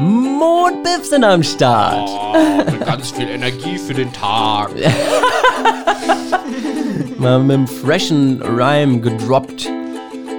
[0.00, 2.08] Mondbiff sind am Start.
[2.08, 2.34] Oh,
[2.84, 4.70] ganz viel Energie für den Tag.
[7.18, 9.68] Mal mit einem freshen Rhyme gedroppt.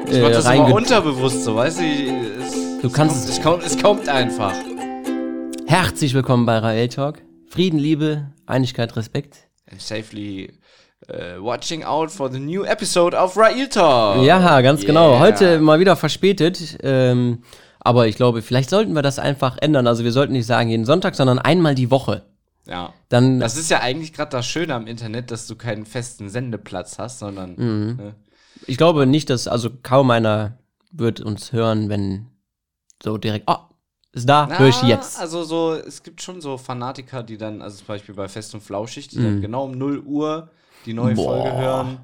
[0.10, 1.84] Ich mach das immer unterbewusst so, weißt du?
[1.84, 4.54] Es, Du kannst es kommt, es kommt einfach.
[5.68, 7.22] Herzlich willkommen bei Rael Talk.
[7.50, 9.40] Frieden, Liebe, Einigkeit, Respekt.
[9.70, 10.54] And safely
[11.10, 14.24] uh, watching out for the new episode of Rail Talk.
[14.24, 15.10] Ja, ganz genau.
[15.12, 15.20] Yeah.
[15.20, 16.78] Heute mal wieder verspätet.
[16.82, 17.44] Ähm,
[17.80, 19.88] aber ich glaube, vielleicht sollten wir das einfach ändern.
[19.88, 22.24] Also wir sollten nicht sagen jeden Sonntag, sondern einmal die Woche.
[22.66, 22.94] Ja.
[23.10, 27.00] Dann Das ist ja eigentlich gerade das Schöne am Internet, dass du keinen festen Sendeplatz
[27.00, 27.96] hast, sondern Mhm.
[27.98, 28.16] ne?
[28.68, 30.58] Ich glaube nicht, dass, also kaum einer
[30.92, 32.28] wird uns hören, wenn
[33.02, 33.56] so direkt, oh,
[34.12, 35.18] ist da, höre ich jetzt.
[35.20, 38.62] Also so, es gibt schon so Fanatiker, die dann, also zum Beispiel bei Fest und
[38.62, 39.24] Flauschig, die Mhm.
[39.24, 40.50] dann genau um 0 Uhr
[40.86, 41.42] die neue Boah.
[41.44, 42.00] Folge hören.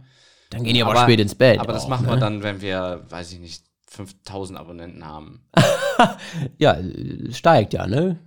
[0.49, 1.59] Dann gehen die aber, spät ins Bett.
[1.59, 2.19] Aber das auch, machen wir ne?
[2.21, 3.63] dann, wenn wir, weiß ich nicht,
[3.95, 5.41] 5000 Abonnenten haben.
[6.57, 6.77] Ja,
[7.31, 8.19] steigt ja, ne?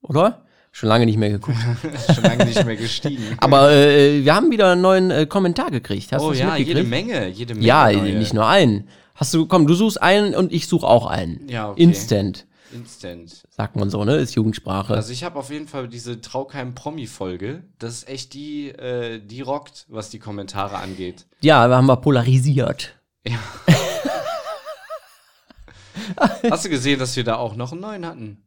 [0.00, 0.46] Oder?
[0.70, 1.56] Schon lange nicht mehr geguckt.
[2.14, 3.24] Schon lange nicht mehr gestiegen.
[3.38, 6.12] aber äh, wir haben wieder einen neuen äh, Kommentar gekriegt.
[6.12, 7.66] Hast oh ja, jede Menge, jede Menge.
[7.66, 8.14] Ja, neue.
[8.14, 8.88] nicht nur einen.
[9.14, 11.48] Hast du, komm, du suchst einen und ich suche auch einen.
[11.48, 11.82] Ja, okay.
[11.82, 13.42] Instant, Instant.
[13.48, 14.16] sagt man so, ne?
[14.16, 14.94] Ist Jugendsprache.
[14.94, 17.64] Also ich habe auf jeden Fall diese Traukeim-Promi-Folge.
[17.78, 21.26] Das ist echt die, äh, die rockt, was die Kommentare angeht.
[21.40, 22.94] ja, wir haben wir polarisiert.
[23.26, 23.38] Ja.
[26.50, 28.38] Hast du gesehen, dass wir da auch noch einen neuen hatten?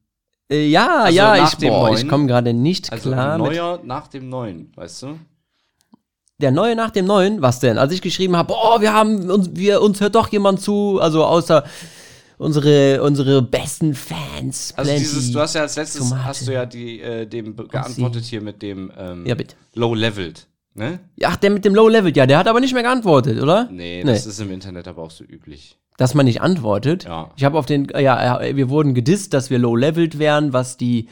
[0.52, 3.52] Äh, ja, Also ja, ich, boah, ich komme gerade nicht Also klar ein mit.
[3.52, 5.20] neuer nach dem neuen, weißt du?
[6.40, 7.78] Der neue nach dem neuen, was denn?
[7.78, 11.26] Als ich geschrieben habe, boah, wir haben uns, wir, uns hört doch jemand zu, also
[11.26, 11.66] außer
[12.38, 14.74] unsere, unsere besten Fans.
[14.78, 15.04] Also Plenty.
[15.04, 16.24] dieses, du hast ja als letztes, Tomate.
[16.26, 19.56] hast du ja die, äh, dem geantwortet hier mit dem ähm, Ja, bitte.
[19.74, 21.00] Low-Leveled, ne?
[21.24, 23.66] Ach, der mit dem Low Level, ja, der hat aber nicht mehr geantwortet, oder?
[23.70, 24.12] Nee, Nee.
[24.14, 25.78] das ist im Internet aber auch so üblich.
[26.00, 27.04] Dass man nicht antwortet.
[27.04, 27.30] Ja.
[27.36, 30.54] Ich habe auf den, äh, ja, äh, wir wurden gedisst, dass wir Low Leveled wären,
[30.54, 31.10] was die,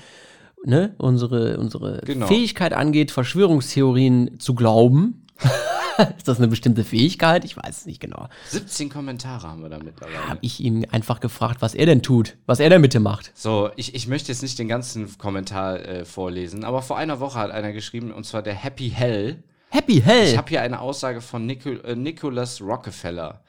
[0.65, 2.25] ne, unsere, unsere Genau.
[2.25, 5.25] Fähigkeit angeht, Verschwörungstheorien zu glauben.
[6.17, 7.43] Ist das eine bestimmte Fähigkeit?
[7.43, 8.29] Ich weiß es nicht genau.
[8.47, 10.29] 17 Kommentare haben wir da mittlerweile.
[10.29, 13.31] Habe ich ihn einfach gefragt, was er denn tut, was er denn bitte macht.
[13.35, 17.39] So, ich, ich möchte jetzt nicht den ganzen Kommentar äh, vorlesen, aber vor einer Woche
[17.39, 19.43] hat einer geschrieben, und zwar der Happy Hell.
[19.69, 20.29] Happy Hell.
[20.29, 23.41] Ich habe hier eine Aussage von Nicol äh, Nicholas Rockefeller.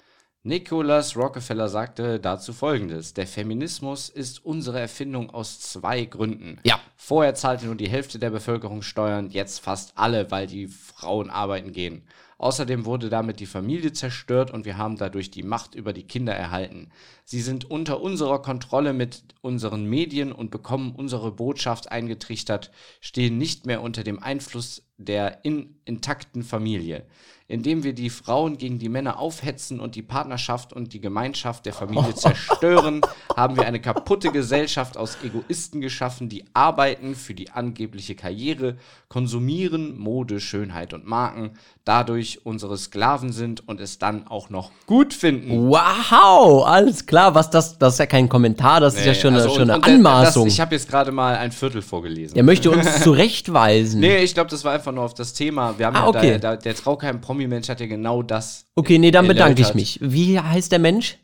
[0.49, 6.59] Nicholas Rockefeller sagte dazu folgendes: Der Feminismus ist unsere Erfindung aus zwei Gründen.
[6.65, 6.81] Ja.
[6.97, 11.73] Vorher zahlte nur die Hälfte der Bevölkerung Steuern, jetzt fast alle, weil die Frauen arbeiten
[11.73, 12.03] gehen.
[12.39, 16.33] Außerdem wurde damit die Familie zerstört und wir haben dadurch die Macht über die Kinder
[16.33, 16.93] erhalten.
[17.31, 22.71] Sie sind unter unserer Kontrolle mit unseren Medien und bekommen unsere Botschaft eingetrichtert,
[23.03, 27.05] stehen nicht mehr unter dem Einfluss der in, intakten Familie.
[27.47, 31.73] Indem wir die Frauen gegen die Männer aufhetzen und die Partnerschaft und die Gemeinschaft der
[31.73, 33.01] Familie zerstören,
[33.35, 38.77] haben wir eine kaputte Gesellschaft aus Egoisten geschaffen, die arbeiten für die angebliche Karriere,
[39.09, 41.53] konsumieren Mode, Schönheit und Marken,
[41.85, 45.71] dadurch unsere Sklaven sind und es dann auch noch gut finden.
[45.71, 49.49] Wow, alles klar, was das, das ist ja kein Kommentar, das ist ja schon, Also,
[49.49, 50.45] eine, schon und- eine und der- Anmaßung.
[50.47, 52.37] Das, ich habe jetzt gerade mal ein Viertel vorgelesen.
[52.37, 54.01] er möchte uns zurechtweisen.
[54.01, 55.79] Nee, ich glaube, das war einfach nur auf das Thema.
[55.79, 56.33] Wir haben Ah, ja okay.
[56.39, 58.65] da, da, der Traukeim-Promi-Mensch hat ja genau das.
[58.75, 59.99] Okay, nee, dann bedanke ich mich.
[60.03, 61.19] Wie heißt der Mensch?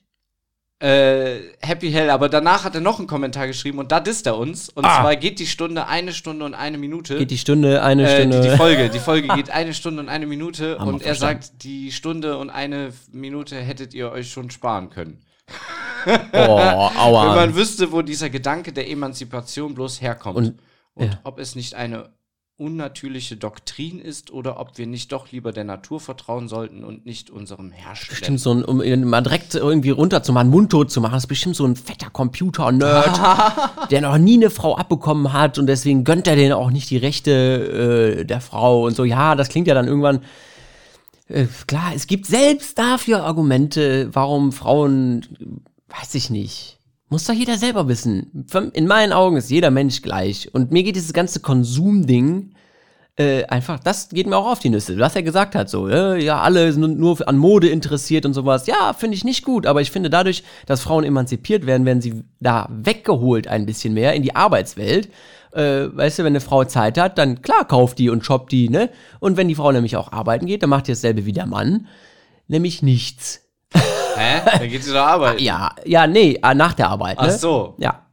[0.80, 4.36] Äh, Happy Hell, aber danach hat er noch einen Kommentar geschrieben und da disst er
[4.36, 4.68] uns.
[4.68, 5.00] Und Ah.
[5.00, 7.16] zwar geht die Stunde eine Stunde und eine Minute.
[7.16, 8.42] Geht die Stunde, eine äh, Stunde.
[8.42, 11.42] die, die Folge, die Folge geht eine Stunde und eine Minute Haben und er verstanden.
[11.42, 15.20] sagt, die Stunde und eine Minute hättet ihr euch schon sparen können.
[16.06, 17.34] Oh, Wenn aua.
[17.34, 20.58] man wüsste, wo dieser Gedanke der Emanzipation bloß herkommt Und-
[20.94, 21.20] und, ja.
[21.24, 22.10] ob es nicht eine
[22.56, 27.28] unnatürliche Doktrin ist oder ob wir nicht doch lieber der Natur vertrauen sollten und nicht
[27.28, 28.10] unserem Herrschenden.
[28.10, 31.64] Bestimmt so ein, um ihn mal direkt irgendwie runterzumachen, mundtot zu machen, ist bestimmt so
[31.66, 33.20] ein fetter Computer-Nerd,
[33.90, 36.96] der noch nie eine Frau abbekommen hat und deswegen gönnt er denen auch nicht die
[36.96, 39.04] Rechte äh, der Frau und so.
[39.04, 40.20] Ja, das klingt ja dann irgendwann.
[41.26, 45.62] Äh, klar, es gibt selbst dafür Argumente, warum Frauen,
[46.00, 46.78] weiß ich nicht.
[47.08, 48.46] Muss doch jeder selber wissen.
[48.72, 50.52] In meinen Augen ist jeder Mensch gleich.
[50.52, 52.54] Und mir geht dieses ganze Konsumding
[53.16, 54.98] äh, einfach, das geht mir auch auf die Nüsse.
[54.98, 58.66] Was er gesagt hat, so, äh, ja, alle sind nur an Mode interessiert und sowas.
[58.66, 62.24] Ja, finde ich nicht gut, aber ich finde dadurch, dass Frauen emanzipiert werden, werden sie
[62.40, 65.10] da weggeholt ein bisschen mehr in die Arbeitswelt.
[65.52, 68.68] Äh, weißt du, wenn eine Frau Zeit hat, dann klar kauft die und shoppt die,
[68.68, 68.90] ne?
[69.20, 71.86] Und wenn die Frau nämlich auch arbeiten geht, dann macht die dasselbe wie der Mann,
[72.48, 73.43] nämlich nichts.
[74.16, 74.40] Hä?
[74.58, 75.42] Dann geht sie doch arbeiten.
[75.42, 77.28] Ja, ja, nee, ah, nach der Arbeit, ne?
[77.28, 77.74] Ach so.
[77.78, 78.06] Ja,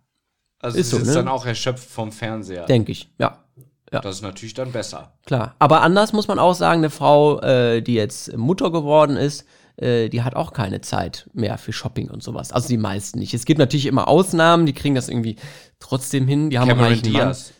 [0.59, 1.13] Also Ist sie so, ist ne?
[1.15, 2.65] dann auch erschöpft vom Fernseher.
[2.65, 3.37] denke ich, ja.
[3.91, 5.11] Das ist natürlich dann besser.
[5.25, 5.53] Klar.
[5.59, 9.45] Aber anders muss man auch sagen, eine Frau, äh, die jetzt Mutter geworden ist,
[9.75, 12.53] äh, die hat auch keine Zeit mehr für Shopping und sowas.
[12.53, 13.33] Also die meisten nicht.
[13.33, 15.35] Es gibt natürlich immer Ausnahmen, die kriegen das irgendwie
[15.79, 16.49] trotzdem hin.
[16.49, 17.01] Die haben Cameron.
[17.01, 17.51] Diaz.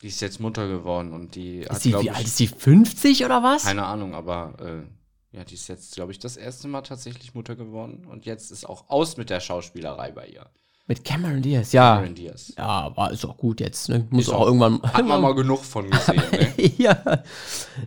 [0.00, 2.46] Die ist jetzt Mutter geworden und die hat, Ist die, wie alt ist die?
[2.46, 3.64] 50 oder was?
[3.64, 4.86] keine Ahnung, aber äh,
[5.32, 8.68] ja, die ist jetzt, glaube ich, das erste Mal tatsächlich Mutter geworden und jetzt ist
[8.68, 10.46] auch aus mit der Schauspielerei bei ihr.
[10.86, 11.94] Mit Cameron Diaz, ja.
[11.96, 12.52] Cameron Diaz.
[12.58, 13.88] Ja, aber ist auch gut jetzt.
[13.88, 14.08] Ne?
[14.10, 14.82] Muss auch, auch- irgendwann.
[14.82, 16.72] Hat man mal genug von gesehen, ne?
[16.78, 17.22] ja.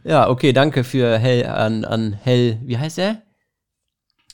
[0.06, 2.60] ja, okay, danke für Hell an, an Hell.
[2.64, 3.22] Wie heißt er?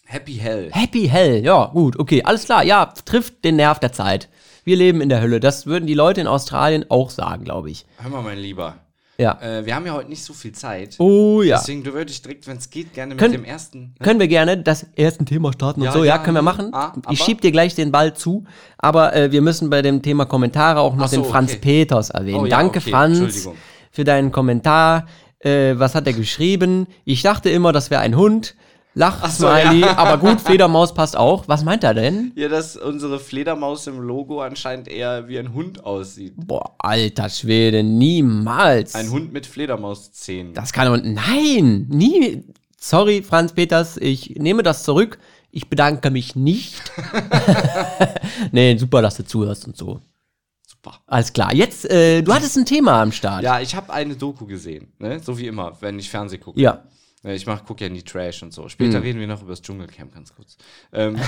[0.06, 0.70] Happy Hell.
[0.72, 1.44] Happy Hell.
[1.44, 2.64] Ja, gut, okay, alles klar.
[2.64, 4.30] Ja, trifft den Nerv der Zeit.
[4.64, 5.40] Wir leben in der Hölle.
[5.40, 7.88] Das würden die Leute in Australien auch sagen, glaube ich.
[7.98, 8.76] Hör mal, mein Lieber.
[9.20, 9.38] Ja.
[9.42, 10.96] Äh, wir haben ja heute nicht so viel Zeit.
[10.98, 11.58] Oh ja.
[11.58, 13.80] Deswegen du würde ich direkt, wenn es geht, gerne mit Können- dem ersten.
[14.00, 14.06] Ne?
[14.06, 16.70] Können wir gerne das erste Thema starten und Ja, so, ja, ja, können wir machen.
[16.74, 18.46] ah, ich schieb dir gleich den Ball zu,
[18.78, 21.60] aber äh, wir müssen bei dem Thema Kommentare auch noch so, den Franz okay.
[21.60, 22.40] Peters erwähnen.
[22.40, 23.50] Oh ja, Danke, okay, Franz,
[23.92, 25.06] für deinen Kommentar.
[25.40, 26.88] Äh, was hat er geschrieben?
[27.04, 28.56] Ich dachte immer, das wäre ein Hund.
[28.96, 29.98] Lach, Ach so, Smiley, ja.
[29.98, 31.48] aber gut, Fledermaus passt auch.
[31.48, 32.32] Was meint er denn?
[32.36, 36.34] Ja, dass unsere Fledermaus im Logo anscheinend eher wie ein Hund aussieht.
[36.36, 38.96] Boah, alter Schwede, niemals.
[38.96, 40.54] Ein Hund mit Fledermauszähnen.
[40.54, 41.04] Das kann doch.
[41.04, 42.44] Nein, nie.
[42.78, 45.20] Sorry, Franz Peters, ich nehme das zurück.
[45.52, 46.92] Ich bedanke mich nicht.
[48.52, 50.00] nee, super, dass du zuhörst und so.
[50.68, 51.00] Super.
[51.08, 51.54] Alles klar.
[51.54, 53.44] Jetzt, äh, du hattest ein Thema am Start.
[53.44, 55.20] Ja, ich habe eine Doku gesehen, ne?
[55.20, 56.60] So wie immer, wenn ich Fernsehen gucke.
[56.60, 56.84] Ja.
[57.24, 58.70] Äh, Ich mach, gucke ja nie Trash und so.
[58.70, 60.58] Später reden wir noch über das Dschungelcamp ganz kurz.
[60.94, 61.20] Ähm,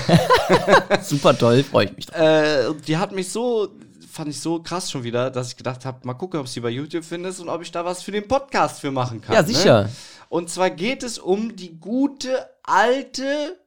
[1.02, 2.20] Super toll, freue ich mich drauf.
[2.20, 3.68] äh, die hat mich so,
[4.10, 6.70] fand ich so krass schon wieder, dass ich gedacht habe, mal gucken, ob sie bei
[6.70, 9.34] YouTube findest und ob ich da was für den Podcast für machen kann.
[9.34, 9.84] Ja, sicher.
[9.84, 9.90] Ne?
[10.28, 13.58] Und zwar geht es um die gute alte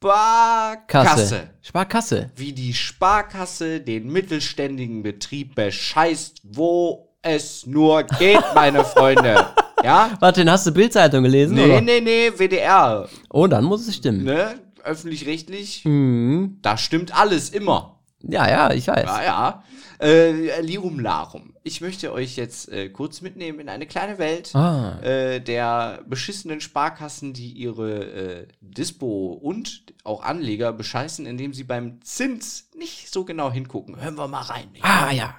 [0.00, 0.86] Sparkasse.
[1.08, 1.50] Kasse.
[1.62, 2.30] Sparkasse.
[2.36, 9.46] Wie die Sparkasse den mittelständigen Betrieb bescheißt, wo es nur geht, meine Freunde.
[9.88, 10.16] Ja?
[10.20, 11.54] Warte, den hast du Bildzeitung gelesen?
[11.56, 11.80] Nee, oder?
[11.80, 13.08] nee, nee, WDR.
[13.30, 14.24] Oh, dann muss es stimmen.
[14.24, 14.54] Ne?
[14.82, 15.84] Öffentlich-rechtlich.
[15.84, 16.58] Mhm.
[16.62, 18.00] Da stimmt alles immer.
[18.26, 19.04] Ja, ja, ich weiß.
[19.04, 19.64] Ja, ja.
[20.00, 21.54] Äh, Lirum Larum.
[21.62, 24.98] Ich möchte euch jetzt äh, kurz mitnehmen in eine kleine Welt Ah.
[25.02, 32.00] äh, der beschissenen Sparkassen, die ihre äh, Dispo und auch Anleger bescheißen, indem sie beim
[32.02, 34.00] Zins nicht so genau hingucken.
[34.00, 34.68] Hören wir mal rein.
[34.82, 35.34] Ah, ja.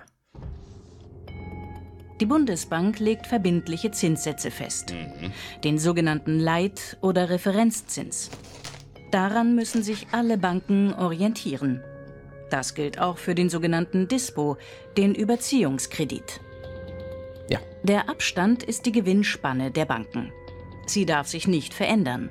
[2.22, 4.94] Die Bundesbank legt verbindliche Zinssätze fest,
[5.64, 8.30] den sogenannten Leit- oder Referenzzins.
[9.12, 11.84] Daran müssen sich alle Banken orientieren.
[12.50, 14.58] Das gilt auch für den sogenannten Dispo,
[14.98, 16.40] den Überziehungskredit.
[17.50, 17.60] Ja.
[17.84, 20.32] Der Abstand ist die Gewinnspanne der Banken.
[20.86, 22.30] Sie darf sich nicht verändern.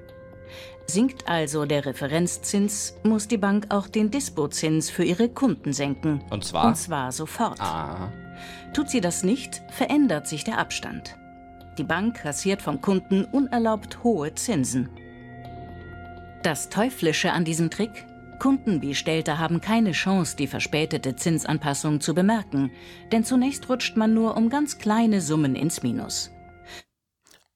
[0.86, 6.22] Sinkt also der Referenzzins, muss die Bank auch den Dispozins für ihre Kunden senken.
[6.30, 6.66] Und zwar?
[6.66, 7.60] Und zwar sofort.
[7.60, 8.12] Ah.
[8.72, 11.16] Tut sie das nicht, verändert sich der Abstand.
[11.78, 14.88] Die Bank kassiert vom Kunden unerlaubt hohe Zinsen.
[16.42, 18.06] Das Teuflische an diesem Trick?
[18.38, 22.70] Kundenbestellte haben keine Chance, die verspätete Zinsanpassung zu bemerken,
[23.12, 26.33] denn zunächst rutscht man nur um ganz kleine Summen ins Minus.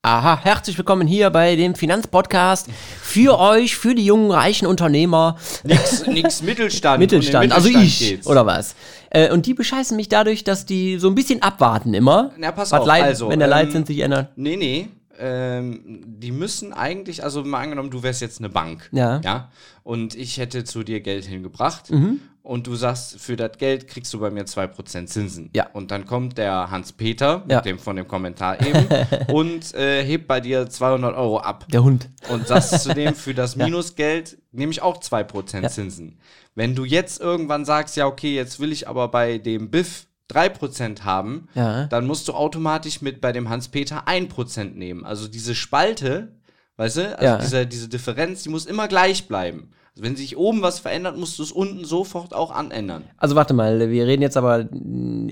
[0.03, 2.69] Aha, herzlich willkommen hier bei dem Finanzpodcast
[3.03, 5.37] für euch, für die jungen, reichen Unternehmer.
[5.65, 7.01] Nix, nix Mittelstand.
[7.01, 8.27] Mittelstand, also Mittelstand ich, geht's.
[8.29, 8.77] oder was?
[9.11, 12.31] Äh, und die bescheißen mich dadurch, dass die so ein bisschen abwarten immer.
[12.39, 14.31] Na, pass Was auf, Leid, also, wenn der ähm, Leitzins sich ändert.
[14.37, 14.89] Nee, nee.
[15.19, 18.89] Ähm, die müssen eigentlich, also mal angenommen, du wärst jetzt eine Bank.
[18.93, 19.21] Ja.
[19.25, 19.51] Ja.
[19.83, 21.91] Und ich hätte zu dir Geld hingebracht.
[21.91, 22.21] Mhm.
[22.49, 25.51] Und du sagst, für das Geld kriegst du bei mir 2% Zinsen.
[25.55, 25.67] Ja.
[25.75, 27.61] Und dann kommt der Hans-Peter, mit Ja.
[27.61, 28.87] dem von dem Kommentar eben,
[29.35, 31.67] und äh, hebt bei dir 200 Euro ab.
[31.71, 32.09] Der Hund.
[32.31, 36.19] Und sagst zudem, für das Minusgeld nehme ich auch 2% Zinsen.
[36.55, 41.03] Wenn du jetzt irgendwann sagst, ja, okay, jetzt will ich aber bei dem Biff 3%
[41.05, 41.85] haben, Ja.
[41.89, 45.05] dann musst du automatisch mit bei dem Hans-Peter 1% nehmen.
[45.05, 46.33] Also diese Spalte,
[46.79, 47.37] weißt du, also Ja.
[47.39, 49.71] diese, diese Differenz, die muss immer gleich bleiben.
[50.01, 53.05] Wenn sich oben was verändert, musst du es unten sofort auch anändern.
[53.17, 54.69] Also warte mal, wir reden jetzt aber,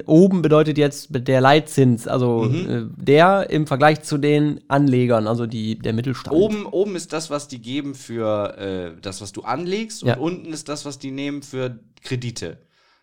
[0.07, 2.71] oben bedeutet jetzt der Leitzins, also Mhm.
[2.71, 6.37] äh, der im Vergleich zu den Anlegern, also die, der Mittelstand.
[6.37, 10.17] Oben, oben ist das, was die geben für äh, das, was du anlegst, und Ja.
[10.19, 12.59] unten ist das, was die nehmen für Kredite.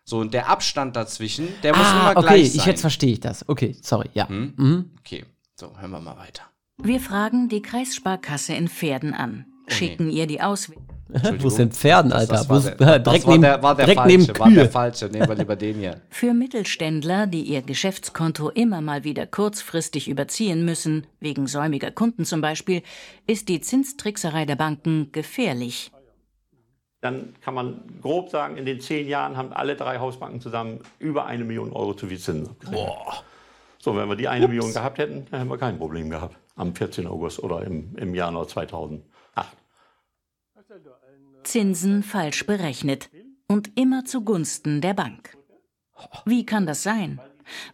[0.06, 2.60] So, und der Abstand dazwischen, der muss ah, immer okay, gleich sein.
[2.60, 3.48] ich, jetzt verstehe ich das.
[3.48, 4.28] Okay, sorry, ja.
[4.28, 4.54] Hm?
[4.58, 4.92] Mhm.
[5.00, 5.24] Okay,
[5.56, 6.44] so, hören wir mal weiter.
[6.78, 10.84] Wir fragen die Kreissparkasse in Pferden an, schicken ihr die Auswertung.
[11.40, 12.34] Wo sind Pferden, Alter?
[12.34, 14.50] Das, das, war, der, direkt das war, neben, der, war der direkt falsche, neben war
[14.50, 14.70] der Kühe.
[14.70, 15.06] falsche.
[15.06, 16.02] Nehmen wir lieber den hier.
[16.10, 22.42] Für Mittelständler, die ihr Geschäftskonto immer mal wieder kurzfristig überziehen müssen, wegen säumiger Kunden zum
[22.42, 22.82] Beispiel,
[23.28, 25.92] ist die Zinstrickserei der Banken gefährlich.
[27.02, 31.26] Dann kann man grob sagen, in den zehn Jahren haben alle drei Hausbanken zusammen über
[31.26, 33.24] eine Million Euro zu viel Zinsen abgerechnet.
[33.78, 36.38] So, wenn wir die eine Million gehabt hätten, dann hätten wir kein Problem gehabt.
[36.56, 37.06] Am 14.
[37.06, 39.04] August oder im, im Januar 2008.
[41.44, 43.10] Zinsen falsch berechnet
[43.48, 45.38] und immer zugunsten der Bank.
[46.26, 47.20] Wie kann das sein,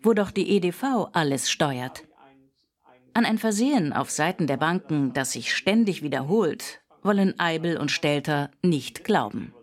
[0.01, 2.03] wo doch die EDV alles steuert?
[3.13, 8.51] An ein Versehen auf Seiten der Banken, das sich ständig wiederholt, wollen Eibel und Stelter
[8.61, 9.53] nicht glauben.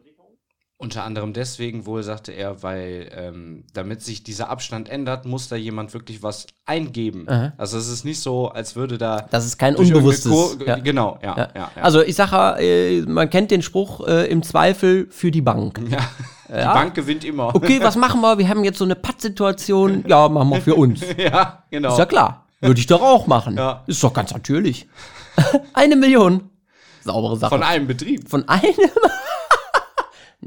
[0.78, 5.56] Unter anderem deswegen wohl, sagte er, weil ähm, damit sich dieser Abstand ändert, muss da
[5.56, 7.26] jemand wirklich was eingeben.
[7.30, 7.54] Aha.
[7.56, 9.26] Also es ist nicht so, als würde da.
[9.30, 10.30] Das ist kein unbewusstes.
[10.30, 10.76] Kur- ja.
[10.76, 11.48] Genau, ja, Ja.
[11.54, 11.70] ja.
[11.76, 11.82] ja.
[11.82, 15.80] Also ich sage, äh, man kennt den Spruch äh, im Zweifel für die Bank.
[15.88, 15.98] ja.
[16.48, 17.54] Die Bank gewinnt immer.
[17.56, 18.36] Okay, was machen wir?
[18.38, 20.04] Wir haben jetzt so eine Pattsituation.
[20.06, 21.00] Ja, machen wir für uns.
[21.16, 21.92] ja, genau.
[21.92, 22.46] Ist ja klar.
[22.60, 23.56] Würde ich doch auch machen.
[23.56, 23.82] Ja.
[23.86, 24.86] Ist doch ganz natürlich.
[25.72, 26.50] Eine Million.
[27.02, 27.50] Saubere Sache.
[27.50, 28.28] Von einem Betrieb.
[28.28, 28.74] Von einem?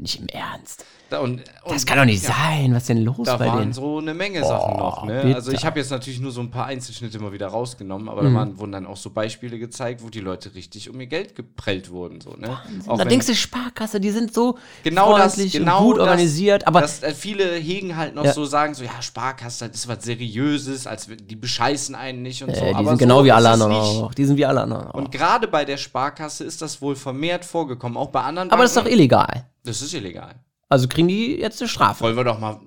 [0.00, 0.84] Nicht im Ernst.
[1.10, 2.72] Da- Und, und Das kann doch nicht sein.
[2.72, 3.72] Was ist denn los Da bei waren denen?
[3.72, 5.04] so eine Menge Sachen Oh, noch.
[5.04, 5.32] Ne?
[5.34, 8.32] Also ich habe jetzt natürlich nur so ein paar Einzelschnitte mal wieder rausgenommen, aber Mhm.
[8.32, 11.34] da waren, wurden dann auch so Beispiele gezeigt, wo die Leute richtig um ihr Geld
[11.34, 12.20] geprellt wurden.
[12.20, 12.56] So, ne?
[12.86, 16.02] Auch da denkst du, Sparkasse, die sind so genau das, freundlich genau und gut das,
[16.04, 16.66] organisiert.
[16.66, 18.32] Aber dass, äh, viele hegen halt noch Ja.
[18.32, 22.54] so, sagen so, ja, Sparkasse, das ist was Seriöses, als die bescheißen einen nicht und
[22.54, 22.62] so.
[22.64, 24.14] äh, die aber sind so genau wie alle anderen auch.
[24.14, 24.94] Die sind wie alle anderen auch.
[24.94, 28.70] Und gerade bei der Sparkasse ist das wohl vermehrt vorgekommen, auch bei anderen Aber das
[28.70, 28.96] ist doch Banken.
[28.98, 29.46] illegal.
[29.64, 30.34] Das ist illegal.
[30.70, 32.02] Also kriegen die jetzt eine Strafe.
[32.04, 32.60] Wollen wir doch mal.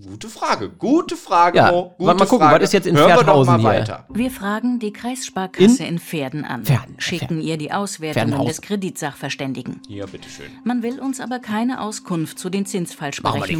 [0.00, 0.68] Gute Frage.
[0.70, 1.92] Gute Frage, Ja, Mo.
[1.98, 2.62] Gute warte mal gucken, Frage.
[2.62, 3.68] was ist jetzt in Hören wir Pferdhausen hier?
[3.68, 4.06] weiter.
[4.10, 7.40] Wir fragen die Kreissparkasse in, Pferden an, Pferden, schicken Pferden.
[7.40, 8.46] ihr die Auswertungen Pferdenhaus.
[8.46, 9.80] des Kreditsachverständigen.
[9.88, 10.46] Hier, bitteschön.
[10.62, 12.64] Man will uns aber keine Auskunft zu den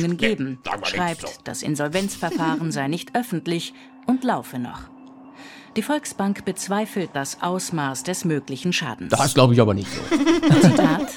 [0.00, 0.20] wir nicht.
[0.20, 1.28] geben, Nee, wir schreibt, so.
[1.42, 3.74] das Insolvenzverfahren sei nicht öffentlich
[4.06, 4.82] und laufe noch.
[5.76, 9.10] Die Volksbank bezweifelt das Ausmaß des möglichen Schadens.
[9.10, 10.60] Das glaube ich aber nicht so.
[10.60, 11.08] Zitat.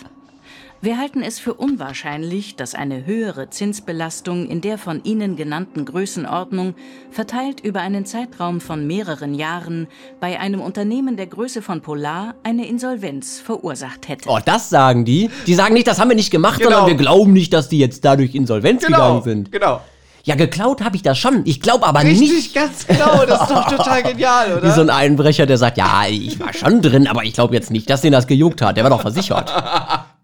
[0.84, 6.74] Wir halten es für unwahrscheinlich, dass eine höhere Zinsbelastung in der von Ihnen genannten Größenordnung,
[7.12, 9.88] verteilt über einen Zeitraum von mehreren Jahren,
[10.20, 14.28] bei einem Unternehmen der Größe von Polar eine Insolvenz verursacht hätte.
[14.28, 15.30] Oh, das sagen die.
[15.46, 16.72] Die sagen nicht, das haben wir nicht gemacht, Genau.
[16.72, 19.52] sondern wir glauben nicht, dass die jetzt dadurch insolvenz gegangen sind.
[19.52, 19.82] genau.
[20.24, 21.42] Ja, geklaut habe ich das schon.
[21.46, 22.54] Ich glaube aber Richtig, nicht.
[22.56, 23.26] ganz genau.
[23.26, 24.64] Das ist doch total genial, oder?
[24.68, 27.70] Wie so ein Einbrecher, der sagt, ja, ich war schon drin, aber ich glaube jetzt
[27.72, 28.78] nicht, dass den das gejuckt hat.
[28.78, 29.52] Der war doch versichert.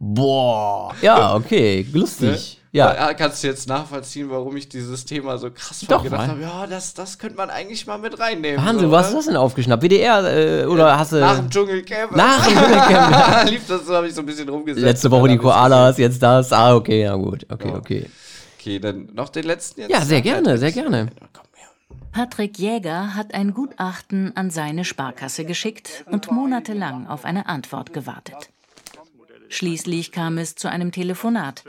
[0.00, 0.94] Boah.
[1.02, 2.60] Ja, okay, lustig.
[2.70, 2.92] Ja.
[2.92, 6.40] Da kannst du jetzt nachvollziehen, warum ich dieses Thema so krass Doch, gedacht habe.
[6.42, 8.64] Ja, das, das könnte man eigentlich mal mit reinnehmen.
[8.64, 9.82] Wahnsinn, so, wo hast du das denn aufgeschnappt?
[9.82, 12.14] WDR äh, oder hast du Nach dem Dschungelcamp.
[12.14, 13.50] nach dem Dschungelcamp?
[13.50, 14.84] Lief das so, habe ich so ein bisschen rumgesetzt.
[14.84, 16.52] letzte Woche die Koalas, jetzt das?
[16.52, 17.46] Ah, okay, na gut.
[17.48, 17.74] Okay, Ja.
[17.76, 18.06] okay.
[18.60, 19.90] Okay, dann noch den letzten jetzt.
[19.90, 21.08] Ja, sehr gerne, sehr gerne.
[21.32, 21.44] Komm.
[22.12, 28.50] Patrick Jäger hat ein Gutachten an seine Sparkasse geschickt und monatelang auf eine Antwort gewartet.
[29.48, 31.64] Schließlich kam es zu einem Telefonat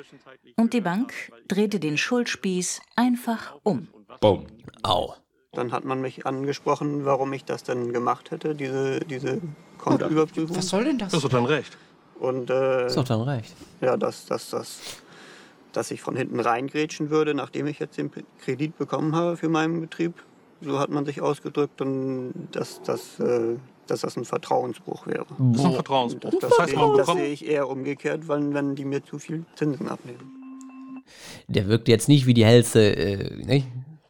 [0.56, 1.14] und die Bank
[1.48, 3.88] drehte den Schuldspieß einfach um.
[4.22, 4.46] Boom.
[4.84, 5.14] Au.
[5.52, 9.42] Dann hat man mich angesprochen, warum ich das denn gemacht hätte, diese, diese
[9.78, 10.56] Kontoüberprüfung.
[10.56, 11.12] Was soll denn das?
[11.12, 11.78] Das ist doch dein Recht.
[12.20, 13.56] Und äh, Ist doch dann recht.
[13.82, 14.80] ja, dass, dass, dass,
[15.72, 18.12] dass ich von hinten reingrätschen würde, nachdem ich jetzt den
[18.44, 20.14] Kredit bekommen habe für meinen Betrieb.
[20.62, 23.56] So hat man sich ausgedrückt und dass, dass, äh,
[23.90, 25.26] dass das ein Vertrauensbruch wäre.
[25.28, 26.32] Das ist ein Das, Vertrauensbruch.
[26.32, 29.04] das, Das heißt, sehe, man ich- das sehe ich eher umgekehrt, weil, wenn die mir
[29.04, 30.32] zu viel Zinsen abnehmen.
[31.48, 33.64] Der wirkt jetzt nicht wie die hellste äh, ne?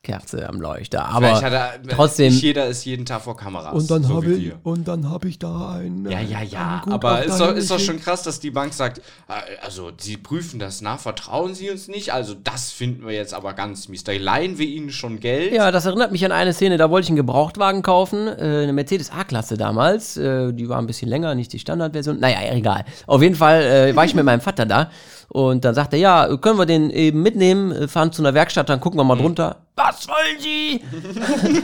[0.09, 2.33] Kerze am Leuchter, aber er, trotzdem.
[2.33, 3.73] Nicht jeder ist jeden Tag vor Kameras.
[3.73, 4.59] Und dann so habe ich, wir.
[4.63, 6.07] und dann habe ich da ein.
[6.09, 6.81] Ja, ja, ja.
[6.83, 10.17] ein Aber ist doch, ist doch schon krass, dass die Bank sagt, äh, also sie
[10.17, 12.11] prüfen das nach, vertrauen sie uns nicht.
[12.11, 14.03] Also das finden wir jetzt aber ganz mies.
[14.03, 15.53] Da leihen wir ihnen schon Geld.
[15.53, 18.73] Ja, das erinnert mich an eine Szene, da wollte ich einen Gebrauchtwagen kaufen, äh, eine
[18.73, 22.83] Mercedes A-Klasse damals, äh, die war ein bisschen länger, nicht die Standardversion, naja, egal.
[23.05, 24.89] Auf jeden Fall äh, war ich mit meinem Vater da
[25.29, 28.67] und dann sagte er, ja, können wir den eben mitnehmen, äh, fahren zu einer Werkstatt,
[28.69, 29.57] dann gucken wir mal drunter.
[29.81, 30.81] Was wollen Sie?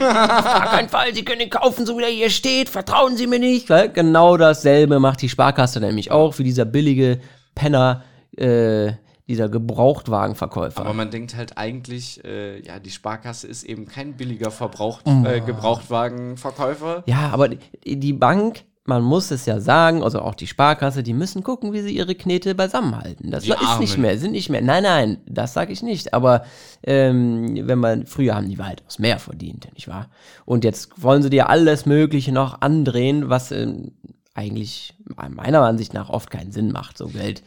[0.00, 3.38] gar keinen Fall, Sie können den kaufen, so wie er hier steht, vertrauen Sie mir
[3.38, 3.68] nicht.
[3.68, 7.20] Weil genau dasselbe macht die Sparkasse nämlich auch, wie dieser billige
[7.54, 8.04] Penner,
[8.38, 8.92] äh,
[9.28, 10.80] dieser Gebrauchtwagenverkäufer.
[10.80, 15.24] Aber man denkt halt eigentlich, äh, ja, die Sparkasse ist eben kein billiger Verbraucht, Oh.
[15.26, 17.02] äh, Gebrauchtwagenverkäufer.
[17.06, 17.48] Ja, aber
[17.84, 21.80] die Bank, man muss es ja sagen, also auch die Sparkasse, die müssen gucken, wie
[21.80, 23.30] sie ihre Knete beisammenhalten.
[23.30, 24.02] Das Die ist nicht Armen.
[24.02, 24.62] mehr, sind nicht mehr.
[24.62, 26.14] Nein, nein, das sage ich nicht.
[26.14, 26.44] Aber
[26.82, 30.08] ähm, wenn man, früher haben die weitaus mehr verdient, nicht wahr?
[30.44, 33.92] Und jetzt wollen sie dir alles Mögliche noch andrehen, was ähm,
[34.34, 34.94] eigentlich
[35.28, 37.42] meiner Ansicht nach oft keinen Sinn macht, so Geld.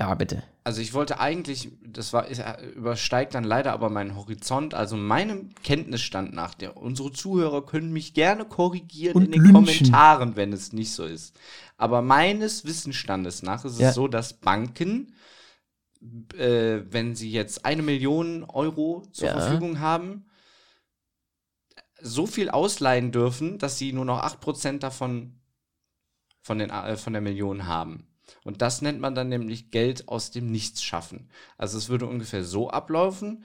[0.00, 0.42] Ja, bitte.
[0.64, 5.50] Also ich wollte eigentlich, das war, äh, übersteigt dann leider aber meinen Horizont, also meinem
[5.62, 9.54] Kenntnisstand nach, der, unsere Zuhörer können mich gerne korrigieren Und in den lynchen.
[9.54, 11.38] Kommentaren, wenn es nicht so ist.
[11.76, 13.90] Aber meines Wissensstandes nach ist Ja.
[13.90, 15.14] es so, dass Banken,
[16.34, 19.38] äh, wenn sie jetzt eine Million Euro zur Ja.
[19.38, 20.24] Verfügung haben,
[22.00, 25.34] so viel ausleihen dürfen, dass sie nur noch 8% davon
[26.40, 28.06] von, den, äh, von der Million haben.
[28.44, 31.28] Und das nennt man dann nämlich Geld aus dem Nichts schaffen.
[31.58, 33.44] Also es würde ungefähr so ablaufen.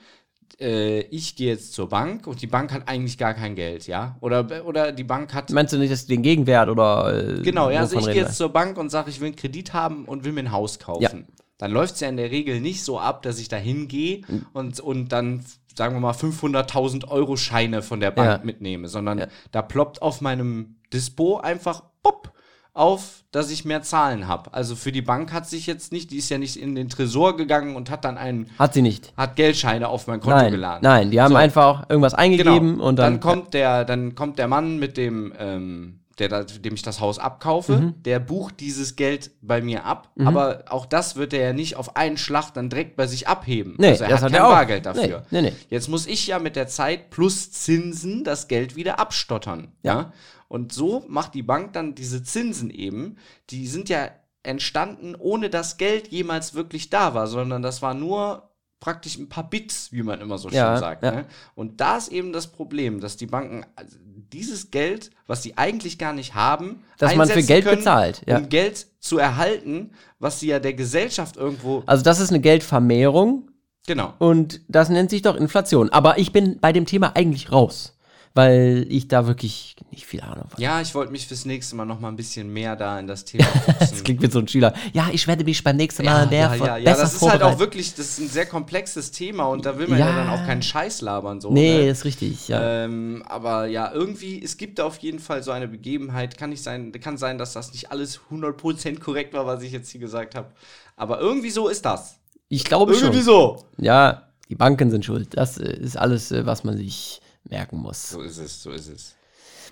[0.59, 4.15] Äh, ich gehe jetzt zur Bank und die Bank hat eigentlich gar kein Geld, ja?
[4.21, 5.49] Oder, oder die Bank hat.
[5.51, 7.37] Meinst du nicht, dass den Gegenwert oder.
[7.39, 9.73] Äh, Genau, ja, also ich gehe jetzt zur Bank und sage, ich will einen Kredit
[9.73, 11.01] haben und will mir ein Haus kaufen.
[11.01, 11.35] Ja.
[11.57, 14.45] Dann läuft es ja in der Regel nicht so ab, dass ich da hingehe Mhm.
[14.53, 15.43] und, und dann,
[15.75, 18.45] sagen wir mal, 500.000 Euro Scheine von der Bank Ja.
[18.45, 19.27] mitnehme, sondern Ja.
[19.51, 22.33] da ploppt auf meinem Dispo einfach pop
[22.75, 24.53] auf, dass ich mehr Zahlen habe.
[24.53, 27.35] Also für die Bank hat sich jetzt nicht, die ist ja nicht in den Tresor
[27.37, 28.51] gegangen und hat dann einen?
[28.59, 29.13] Hat sie nicht.
[29.17, 30.79] hat Geldscheine auf mein Konto Nein, geladen.
[30.83, 31.37] nein, die haben So.
[31.37, 32.83] einfach irgendwas eingegeben Genau.
[32.85, 33.19] und dann.
[33.19, 37.73] kommt der, dann kommt der Mann mit dem, ähm, der, dem ich das Haus abkaufe,
[37.77, 37.93] Mhm.
[38.03, 41.97] der bucht dieses Geld bei mir ab, aber auch das wird er ja nicht auf
[41.97, 43.75] einen Schlag dann direkt bei sich abheben.
[43.77, 44.51] Nee, also er das hat hat kein er auch.
[44.53, 45.23] Bargeld dafür.
[45.29, 45.53] Nee, nee, nee.
[45.69, 49.69] Jetzt muss ich ja mit der Zeit plus Zinsen das Geld wieder abstottern.
[49.83, 50.13] Ja.
[50.47, 53.17] Und so macht die Bank dann diese Zinsen eben,
[53.49, 54.09] die sind ja
[54.43, 58.49] entstanden, ohne dass Geld jemals wirklich da war, sondern das war nur
[58.79, 61.03] praktisch ein paar Bits, wie man immer so schön Ja, sagt.
[61.03, 61.11] ja.
[61.11, 61.25] Ne?
[61.55, 63.97] Und da ist eben das Problem, dass die Banken also
[64.31, 68.37] dieses Geld, was sie eigentlich gar nicht haben, Dass man für Geld können, bezahlt, ja.
[68.37, 73.49] um Geld zu erhalten, was sie ja der Gesellschaft irgendwo Also, das ist eine Geldvermehrung
[73.87, 74.13] genau.
[74.19, 75.89] und das nennt sich doch Inflation.
[75.89, 77.94] Aber ich bin bei dem Thema eigentlich raus,
[78.35, 80.61] weil ich da wirklich nicht viel Ahnung habe.
[80.61, 83.23] Ja, ich wollte mich fürs nächste Mal noch mal ein bisschen mehr da in das
[83.23, 83.45] Thema.
[83.79, 84.73] Das klingt wie so ein Schüler.
[84.93, 87.21] Ja, ich werde mich beim nächsten Mal ja, mehr ja, ja, ja, besser das ist
[87.21, 90.15] halt auch wirklich, das ist ein sehr komplexes Thema und da will man ja, Ja.
[90.17, 91.51] dann auch keinen Scheiß labern so.
[91.51, 91.89] Nee, ne?
[91.89, 92.83] ist richtig, ja.
[92.83, 96.37] Ähm, aber ja, irgendwie, es gibt auf jeden Fall so eine Begebenheit.
[96.37, 99.89] Kann nicht sein, kann sein, dass das nicht alles 100% korrekt war, was ich jetzt
[99.89, 100.51] hier gesagt habe.
[100.97, 102.17] Aber irgendwie so ist das.
[102.49, 103.23] Ich glaube Irgendwie schon.
[103.23, 103.65] so.
[103.77, 105.37] Ja, die Banken sind schuld.
[105.37, 108.09] Das äh, ist alles, äh, was man sich merken muss.
[108.09, 109.15] So ist es, so ist es.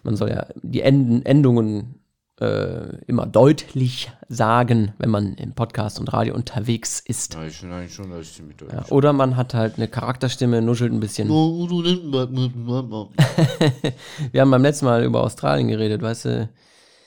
[0.04, 2.00] Man soll ja die Enden, Endungen
[2.40, 7.36] äh, immer deutlich sagen, wenn man im Podcast und Radio unterwegs ist.
[7.36, 8.74] Ja, ich finde eigentlich schon, dass ich ziemlich durch.
[8.74, 11.30] Ja, oder man hat halt eine Charakterstimme, nuschelt ein bisschen.
[14.32, 16.50] Wir haben beim letzten Mal über Australien geredet, weißt du?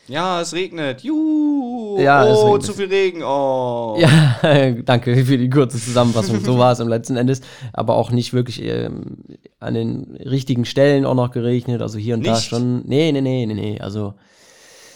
[0.08, 1.02] Ja, es regnet.
[1.02, 1.98] Juhu.
[1.98, 2.62] Ja, es oh, regnet.
[2.62, 3.22] zu viel Regen.
[3.22, 3.96] Oh.
[4.00, 6.40] Ja, danke für die kurze Zusammenfassung.
[6.44, 7.40] So war es im letzten Endes.
[7.72, 9.18] Aber auch nicht wirklich ähm,
[9.58, 11.82] an den richtigen Stellen auch noch geregnet.
[11.82, 12.48] Also hier und da Nicht?
[12.48, 12.86] schon.
[12.86, 13.80] Nee, nee, nee, nee, nee.
[13.80, 14.14] Also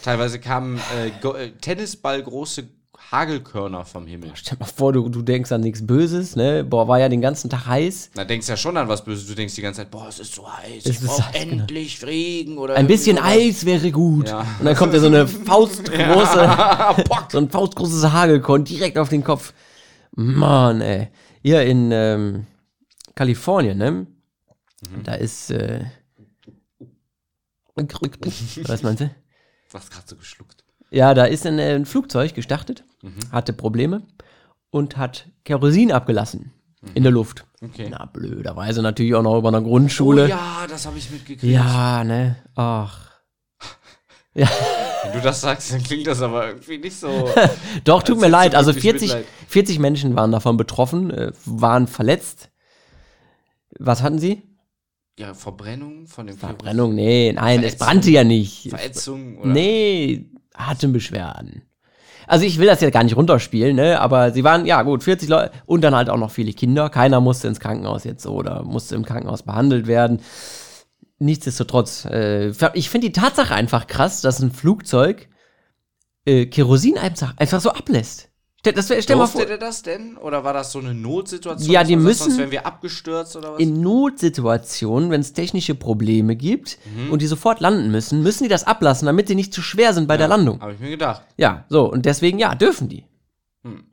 [0.03, 2.68] Teilweise kamen äh, äh, Tennisballgroße
[3.11, 4.31] Hagelkörner vom Himmel.
[4.35, 6.62] stell dir mal vor, du, du denkst an nichts Böses, ne?
[6.62, 8.11] Boah, war ja den ganzen Tag heiß.
[8.14, 9.27] Da denkst du ja schon an was Böses.
[9.27, 10.85] Du denkst die ganze Zeit, boah, es ist so heiß.
[10.85, 11.62] Es ich ist heiß, genau.
[11.62, 13.31] endlich Regen oder Ein bisschen sowas.
[13.31, 14.29] Eis wäre gut.
[14.29, 14.46] Ja.
[14.59, 16.57] Und dann kommt ja so eine faustgroße,
[17.31, 19.55] so ein faustgroßes Hagelkorn direkt auf den Kopf.
[20.12, 21.09] Mann, ey.
[21.42, 22.46] Hier in ähm,
[23.14, 23.90] Kalifornien, ne?
[23.92, 24.07] Mhm.
[25.05, 25.85] Da ist, äh,
[27.75, 29.07] was meinst du?
[29.07, 30.64] Du hast gerade so geschluckt.
[30.90, 33.33] Ja, da ist ein, äh, ein Flugzeug gestartet, Mhm.
[33.33, 34.03] hatte Probleme
[34.71, 36.53] und hat Kerosin abgelassen
[36.95, 37.45] in der Luft.
[37.61, 37.69] Mhm.
[37.71, 37.89] Okay.
[37.91, 40.25] Na, blöderweise natürlich auch noch über einer Grundschule.
[40.25, 41.43] Oh ja, das habe ich mitgekriegt.
[41.43, 42.37] ja, ne?
[42.55, 43.11] Ach.
[44.35, 47.29] Wenn du das sagst, dann klingt das aber irgendwie nicht so.
[47.85, 48.55] Doch, tut mir leid.
[48.55, 49.27] Also wirklich 40, Mitleid.
[49.49, 52.51] 40 Menschen waren davon betroffen, äh, waren verletzt.
[53.79, 54.43] Was hatten sie?
[55.19, 56.95] Ja, Verbrennung von dem Verbrennung?
[56.95, 57.87] Nee, nein, es Verätzung.
[57.87, 58.71] brannte ja nicht.
[58.71, 59.51] Verätzung oder.
[59.51, 61.63] Nee, Atembeschwerden.
[62.31, 64.01] Also ich will das jetzt gar nicht runterspielen, ne?
[64.01, 66.88] Aber sie waren, ja gut, 40 Leute und dann halt auch noch viele Kinder.
[66.88, 70.21] Keiner musste ins Krankenhaus jetzt so oder musste im Krankenhaus behandelt werden.
[71.19, 75.29] Nichtsdestotrotz, äh, ich finde die Tatsache einfach krass, dass ein Flugzeug
[76.25, 78.30] äh, Kerosin einfach, einfach so ablässt.
[78.61, 80.18] Stell, das, wär- stell mal Durfte der das denn?
[80.18, 81.70] Oder war das so eine Notsituation?
[81.73, 83.59] Ja, die sagt, müssen- Sonst wären wir abgestürzt oder was?
[83.61, 86.79] in Notsituationen, wenn es technische Probleme gibt
[87.11, 90.07] und die sofort landen müssen, müssen die das ablassen, damit sie nicht zu schwer sind
[90.09, 90.61] bei der Landung.
[90.61, 91.23] Habe ich mir gedacht.
[91.38, 93.05] Ja, so, und deswegen, ja, dürfen die.
[93.64, 93.85] Hm.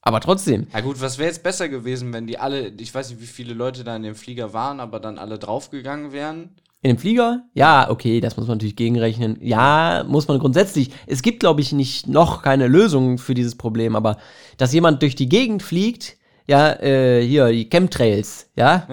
[0.00, 3.20] Aber trotzdem, Ja gut, was wäre jetzt besser gewesen, wenn die alle, ich weiß nicht,
[3.20, 6.50] wie viele Leute da in dem Flieger waren, aber dann alle draufgegangen wären?
[6.82, 9.38] In dem Flieger, ja, okay, das muss man natürlich gegenrechnen.
[9.40, 10.90] Ja, muss man grundsätzlich.
[11.06, 14.18] Es gibt, glaube ich, nicht noch keine Lösung für dieses Problem, aber
[14.56, 16.16] dass jemand durch die Gegend fliegt,
[16.48, 18.86] ja, äh, hier, die Chemtrails, ja.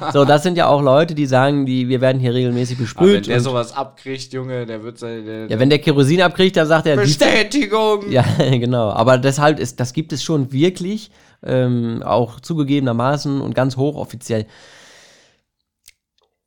[0.12, 2.84] so, das sind ja auch Leute, die sagen, die, wir werden hier regelmäßig Aber wenn
[2.84, 3.26] besprüht.
[3.26, 5.24] der sowas abkriegt, Junge, der wird sein.
[5.24, 8.08] Der, ja, wenn der Kerosin abkriegt, dann sagt er, Bestätigung!
[8.10, 8.90] Ja, genau.
[8.90, 11.10] Aber deshalb ist, das gibt es schon wirklich,
[11.42, 14.46] ähm, auch zugegebenermaßen und ganz hochoffiziell.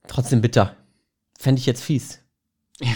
[0.07, 0.75] Trotzdem bitter.
[1.37, 2.19] Fände ich jetzt fies.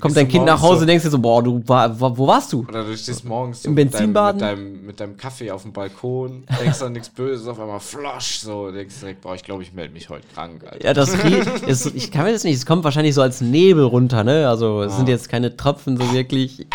[0.00, 2.60] Kommt dein Kind nach Hause, so, denkst du so, boah, du, wo, wo warst du?
[2.68, 4.40] Oder du stehst morgens so Im mit deinem, Benzinbaden?
[4.40, 8.38] mit, deinem, mit deinem Kaffee auf dem Balkon, denkst an nichts Böses, auf einmal flosch,
[8.38, 10.84] so, denkst direkt, boah, ich glaube, ich melde mich heute krank, Alter.
[10.84, 14.24] Ja, das ist, ich kann mir das nicht, es kommt wahrscheinlich so als Nebel runter,
[14.24, 14.48] ne?
[14.48, 15.10] Also, es sind Ah.
[15.12, 16.66] jetzt keine Tropfen so wirklich.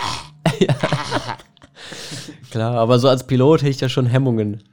[2.52, 4.63] Klar, aber so als Pilot hätte ich ja schon Hemmungen.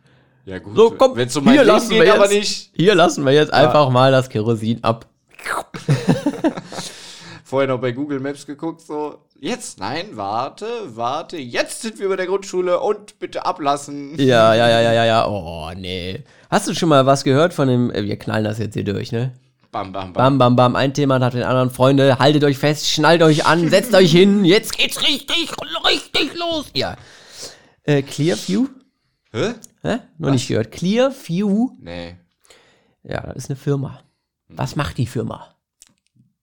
[0.46, 0.74] Ja, gut.
[0.76, 2.70] So, komm, Wenn es um hier Leben lassen geht, wir aber jetzt- nicht.
[2.74, 5.06] Hier lassen wir jetzt einfach mal das Kerosin ab.
[7.44, 12.14] Vorher noch bei Google Maps geguckt, so, jetzt, nein, warte, warte, jetzt sind wir bei
[12.16, 14.14] der Grundschule und bitte ablassen.
[14.18, 15.26] Ja, ja, ja, ja, ja, ja.
[15.26, 16.22] Oh, nee.
[16.48, 19.10] Hast du schon mal was gehört von dem, äh, wir knallen das jetzt hier durch,
[19.10, 19.32] ne?
[19.72, 20.22] Bam, bam, bam.
[20.22, 21.70] Bam, bam, bam, ein Thema nach den anderen.
[21.70, 25.50] Freunde, haltet euch fest, schnallt euch an, setzt euch hin, jetzt geht's richtig,
[25.88, 26.66] richtig los.
[26.74, 26.96] Ja.
[27.82, 28.66] Äh, Clearview?
[29.32, 29.54] Hä?
[29.82, 29.98] Hä?
[30.18, 30.72] Noch nicht gehört.
[30.72, 31.70] Clearview?
[31.78, 32.16] Nee.
[33.02, 34.00] Ja, das ist eine Firma.
[34.48, 35.54] Was macht die Firma?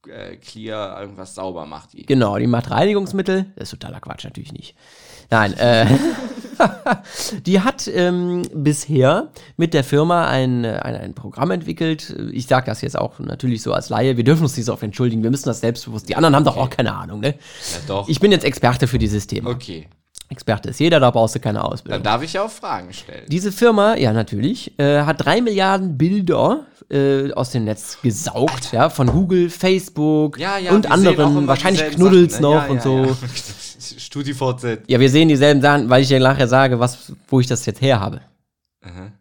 [0.07, 2.05] Äh, Clear irgendwas sauber macht die.
[2.05, 3.51] Genau, die macht Reinigungsmittel.
[3.55, 4.75] Das ist totaler Quatsch, natürlich nicht.
[5.29, 5.85] Nein, äh,
[7.45, 12.15] die hat ähm, bisher mit der Firma ein, ein, ein Programm entwickelt.
[12.31, 14.17] Ich sage das jetzt auch natürlich so als Laie.
[14.17, 15.23] Wir dürfen uns nicht so oft entschuldigen.
[15.23, 16.09] Wir müssen das selbstbewusst.
[16.09, 17.29] Die anderen haben doch auch keine Ahnung, ne?
[17.29, 18.09] Ja, doch.
[18.09, 19.49] Ich bin jetzt Experte für dieses Thema.
[19.49, 19.87] okay.
[20.29, 22.03] Experte ist jeder, da brauchst du keine Dann Ausbildung.
[22.03, 23.23] darf ich ja auch Fragen stellen.
[23.29, 28.89] Diese Firma, ja natürlich, äh, hat drei Milliarden Bilder äh, aus dem Netz gesaugt, ja,
[28.89, 32.49] von Google, Facebook ja, ja, und anderen, wahrscheinlich Knuddels Sachen, ne?
[32.49, 33.17] noch ja, und so.
[34.07, 34.23] Ja.
[34.23, 34.79] StudiVZ.
[34.87, 37.81] Ja, wir sehen dieselben Sachen, weil ich dir nachher sage, was, wo ich das jetzt
[37.81, 38.21] her habe.
[38.81, 39.11] Aha.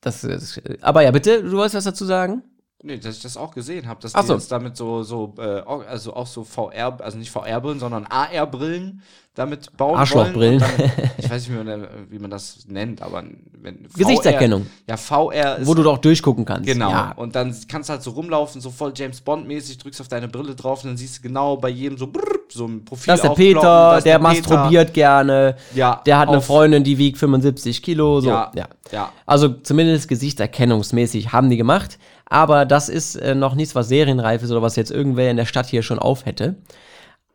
[0.00, 2.42] Das, ist- aber ja, bitte, du wolltest was dazu sagen?
[2.82, 4.34] Nee, dass ich das auch gesehen habe, dass Ach die so.
[4.34, 9.02] jetzt damit so, so äh, also auch so VR, also nicht VR-Brillen, sondern AR-Brillen
[9.34, 10.60] damit bauen Arschlochbrillen.
[10.60, 10.72] wollen.
[10.72, 13.22] und Dann, ich weiß nicht, wie man, wie man das nennt, aber
[13.62, 14.66] wenn Gesichtserkennung.
[14.86, 16.66] VR, ja, VR ist Wo du doch durchgucken kannst.
[16.66, 16.90] Genau.
[16.90, 17.12] Ja.
[17.12, 20.54] Und dann kannst du halt so rumlaufen, so voll James Bond-mäßig, drückst auf deine Brille
[20.54, 23.06] drauf und dann siehst du genau bei jedem so, brrr, so ein Profil.
[23.06, 24.22] Das ist der Peter, ist der, Peter.
[24.22, 25.56] masturbiert gerne.
[25.74, 28.20] Ja, Der hat eine Freundin, die wiegt 75 Kilo.
[28.20, 28.30] So.
[28.30, 28.68] Ja, ja.
[28.90, 29.12] ja.
[29.26, 31.98] Also zumindest gesichtserkennungsmäßig haben die gemacht.
[32.30, 35.46] Aber das ist äh, noch nichts, was serienreif ist oder was jetzt irgendwer in der
[35.46, 36.54] Stadt hier schon auf hätte.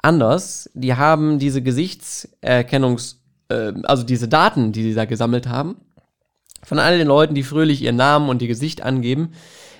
[0.02, 3.18] Anders, die haben diese Gesichtserkennungs-,
[3.50, 5.76] äh, also diese Daten, die sie da gesammelt haben,
[6.64, 9.34] von all den Leuten, die fröhlich ihren Namen und ihr Gesicht angeben,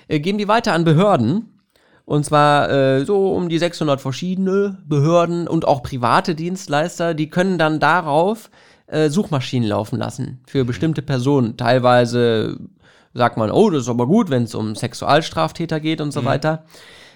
[0.08, 1.60] äh, geben die weiter an Behörden.
[2.04, 7.58] Und zwar äh, so um die 600 verschiedene Behörden und auch private Dienstleister, die können
[7.58, 8.50] dann darauf
[8.86, 11.56] äh, Suchmaschinen laufen lassen für bestimmte Personen.
[11.56, 12.58] Teilweise
[13.16, 16.64] sagt man, oh, das ist aber gut, wenn es um Sexualstraftäter geht und so weiter.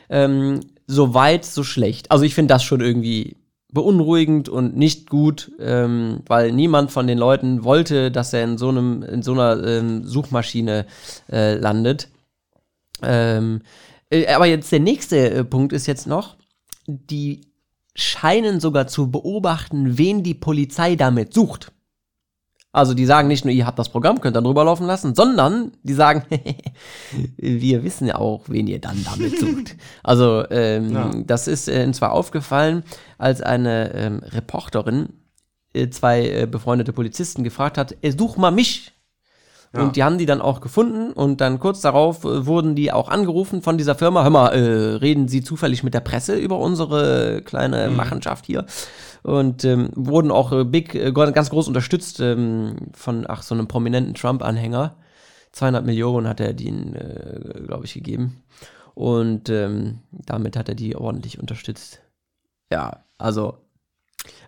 [0.08, 2.10] Ähm, so weit, so schlecht.
[2.10, 3.36] Also ich finde das schon irgendwie
[3.72, 8.68] beunruhigend und nicht gut, ähm, weil niemand von den Leuten wollte, dass er in so
[8.68, 10.86] einem, in so einer ähm, Suchmaschine
[11.30, 12.08] äh, landet.
[13.02, 13.62] Ähm,
[14.10, 16.36] äh, aber jetzt der nächste äh, Punkt ist jetzt noch,
[16.86, 17.42] die
[17.94, 21.72] scheinen sogar zu beobachten, wen die Polizei damit sucht.
[22.72, 25.72] Also die sagen nicht nur, ihr habt das Programm, könnt dann drüber laufen lassen, sondern
[25.82, 26.22] die sagen,
[27.36, 29.76] wir wissen ja auch, wen ihr dann damit sucht.
[30.04, 31.10] Also ähm, Ja.
[31.26, 32.84] das ist äh, zwar aufgefallen,
[33.18, 35.08] als eine ähm, Reporterin
[35.72, 38.92] äh, zwei äh, befreundete Polizisten gefragt hat, äh, such mal mich.
[39.74, 39.82] Ja.
[39.82, 43.08] Und die haben die dann auch gefunden und dann kurz darauf äh, wurden die auch
[43.08, 44.22] angerufen von dieser Firma.
[44.24, 48.64] Hör mal, äh, reden Sie zufällig mit der Presse über unsere kleine Machenschaft hier?
[49.22, 53.68] Und ähm, wurden auch äh, big, äh, ganz groß unterstützt ähm, von ach, so einem
[53.68, 54.96] prominenten Trump-Anhänger.
[55.52, 58.42] 200 Millionen hat er denen, äh, glaube ich, gegeben.
[58.94, 62.00] Und ähm, damit hat er die ordentlich unterstützt.
[62.70, 63.58] Ja, also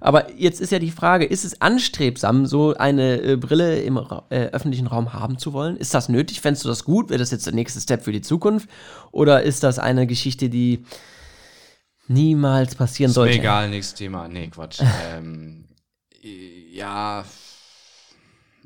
[0.00, 4.24] aber jetzt ist ja die Frage, ist es anstrebsam, so eine äh, Brille im Ra
[4.30, 5.76] äh, öffentlichen Raum haben zu wollen?
[5.76, 6.40] Ist das nötig?
[6.40, 7.08] Fändest du das gut?
[7.08, 8.68] Wäre das jetzt der nächste Step für die Zukunft?
[9.12, 10.84] Oder ist das eine Geschichte, die
[12.08, 13.38] niemals passieren Ist mir sollte?
[13.38, 14.28] egal, nächstes Thema.
[14.28, 14.80] Nee, Quatsch.
[15.12, 15.64] ähm,
[16.22, 17.24] äh, ja,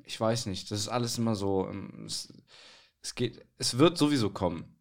[0.05, 0.71] ich weiß nicht.
[0.71, 1.69] Das ist alles immer so.
[1.69, 2.33] ähm, Es,
[3.03, 4.77] es geht, es wird sowieso kommen.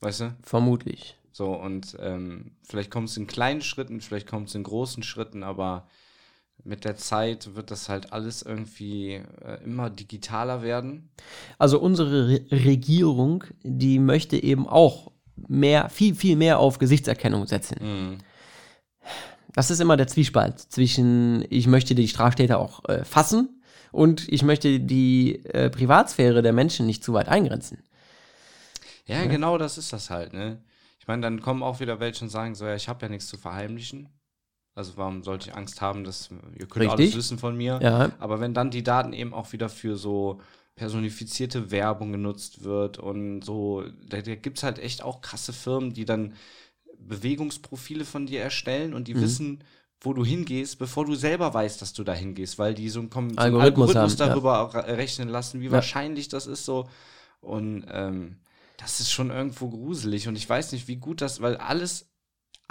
[0.00, 0.36] Weißt du?
[0.42, 1.16] Vermutlich.
[1.30, 5.42] So, und ähm, vielleicht kommt es in kleinen Schritten, vielleicht kommt es in großen Schritten,
[5.44, 5.88] aber
[6.64, 11.10] mit der Zeit wird das halt alles irgendwie äh, immer digitaler werden.
[11.58, 15.11] Also unsere Re Regierung, die möchte eben auch
[15.48, 17.78] mehr, viel, viel mehr auf Gesichtserkennung setzen.
[17.80, 18.18] Mhm.
[19.52, 24.42] Das ist immer der Zwiespalt zwischen, ich möchte die Straftäter auch äh, fassen und ich
[24.42, 27.82] möchte die äh, Privatsphäre der Menschen nicht zu weit eingrenzen.
[29.06, 30.62] Ja, genau das ist das halt, ne?
[30.98, 33.26] Ich meine, dann kommen auch wieder welche und sagen so, ja, ich habe ja nichts
[33.26, 34.08] zu verheimlichen.
[34.74, 37.16] Also warum sollte ich Angst haben, dass ihr könnt alles Richtig.
[37.16, 37.78] wissen von mir?
[37.82, 38.12] Ja.
[38.20, 40.40] Aber wenn dann die Daten eben auch wieder für so
[40.74, 45.92] personifizierte Werbung genutzt wird und so, da, da gibt es halt echt auch krasse Firmen,
[45.92, 46.34] die dann
[46.98, 49.20] Bewegungsprofile von dir erstellen und die Mhm.
[49.22, 49.64] wissen,
[50.00, 53.10] wo du hingehst, bevor du selber weißt, dass du da hingehst, weil die so einen,
[53.10, 54.28] Kom- so einen Algorithmus haben, ja.
[54.28, 55.72] darüber ra- rechnen lassen, wie Ja.
[55.72, 56.88] wahrscheinlich das ist so.
[57.40, 58.36] Und ähm,
[58.78, 62.11] das ist schon irgendwo gruselig und ich weiß nicht, wie gut das, weil alles,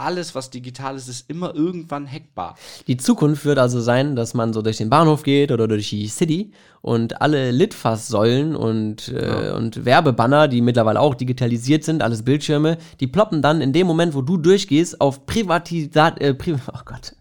[0.02, 2.56] alles, was digital ist, ist immer irgendwann hackbar.
[2.88, 6.08] Die Zukunft wird also sein, dass man so durch den Bahnhof geht oder durch die
[6.08, 12.78] City und alle Litfaßsäulen und, äh, und Werbebanner, die mittlerweile auch digitalisiert sind, alles Bildschirme,
[13.00, 17.14] die ploppen dann in dem Moment, wo du durchgehst, auf Privatisat, äh, Pri oh Gott,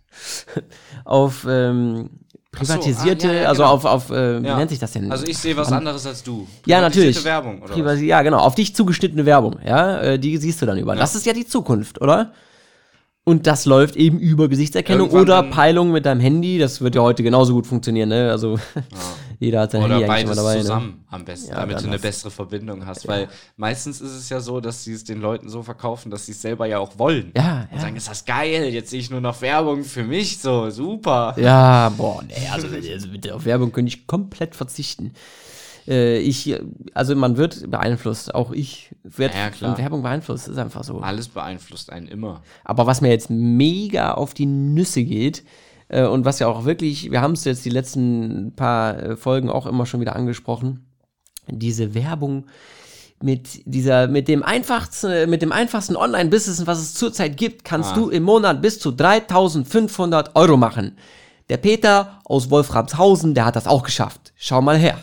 [1.05, 2.11] auf ähm,
[2.53, 3.75] privatisierte, ah, ja, ja, also genau.
[3.75, 4.57] auf, auf äh, wie Ja.
[4.57, 5.11] nennt sich das denn?
[5.13, 6.47] Also ich sehe was anderes als du.
[6.67, 7.23] Ja, natürlich.
[7.25, 7.75] Werbung, oder?
[7.75, 8.39] Privati- Ja, genau.
[8.39, 9.59] Auf dich zugeschnittene Werbung.
[9.65, 10.97] Ja, äh, die siehst du dann über.
[10.97, 12.33] Das ist ja die Zukunft, oder?
[13.31, 16.59] Und das läuft eben über Gesichtserkennung Irgendwann oder Peilung mit deinem Handy.
[16.59, 18.29] Das wird ja heute genauso gut funktionieren, ne?
[18.29, 18.59] Also
[19.39, 20.55] jeder hat sein Oder Handy beides dabei.
[20.57, 20.61] Ne?
[20.63, 23.07] zusammen am besten, Ja, damit du eine bessere Verbindung hast.
[23.07, 26.33] Weil meistens ist es ja so, dass sie es den Leuten so verkaufen, dass sie
[26.33, 27.31] es selber ja auch wollen.
[27.37, 27.83] Ja, Und ja.
[27.83, 31.37] sagen, ist das geil, jetzt sehe ich nur noch Werbung für mich, so super.
[31.39, 35.13] Ja, boah, nee, also, also bitte, auf Werbung könnte ich komplett verzichten.
[35.89, 36.59] Äh, ich,
[36.95, 40.99] also man wird beeinflusst, auch ich werde Ja, von Werbung beeinflusst, ist einfach so.
[41.01, 42.43] Alles beeinflusst einen immer.
[42.65, 45.43] Aber was mir jetzt mega auf die Nüsse geht
[45.89, 49.49] äh, und was ja auch wirklich, wir haben es jetzt die letzten paar äh, Folgen
[49.51, 50.87] auch immer schon wieder angesprochen,
[51.49, 52.47] diese Werbung
[53.23, 57.95] mit dieser, mit dem einfachsten, mit dem einfachsten Online-Business, was es zurzeit gibt, kannst Ah.
[57.97, 60.97] du im Monat bis zu 3500 Euro machen.
[61.51, 64.33] Der Peter aus Wolframshausen, der hat das auch geschafft.
[64.37, 64.97] Schau mal her.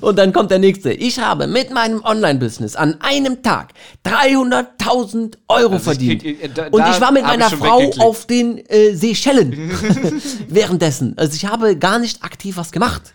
[0.00, 0.92] Und dann kommt der nächste.
[0.92, 3.68] Ich habe mit meinem Online-Business an einem Tag
[4.06, 6.22] 300.000 Euro Also ich verdient.
[6.22, 9.70] krieg- äh, da- und ich war mit ich meiner Frau auf den äh, Seychellen
[10.48, 11.14] währenddessen.
[11.16, 13.12] Also ich habe gar nicht aktiv was gemacht.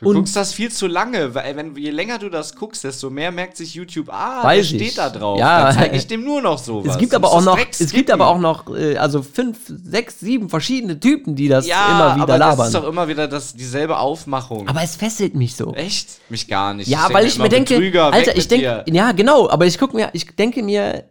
[0.00, 3.10] Du Und- guckst das viel zu lange, weil wenn, je länger du das guckst, desto
[3.10, 4.82] mehr merkt sich YouTube, ah, Weiß der ich.
[4.86, 5.38] steht da drauf.
[5.38, 5.64] Ja.
[5.66, 6.92] Dann zeige ich dem nur noch sowas.
[6.94, 10.48] Es gibt aber auch noch, es gibt aber auch noch, äh, also fünf, sechs, sieben
[10.48, 12.58] verschiedene Typen, die das ja, immer wieder aber labern.
[12.58, 14.66] das ist doch immer wieder das, dieselbe Aufmachung.
[14.68, 15.74] aber es fesselt mich so.
[15.74, 16.08] Echt?
[16.30, 16.88] Mich gar nicht.
[16.88, 19.94] Ja, denk weil ich mir denke, Betrüger, Alter, ich denke, ja, genau, aber ich gucke
[19.94, 21.04] mir, ich denke mir,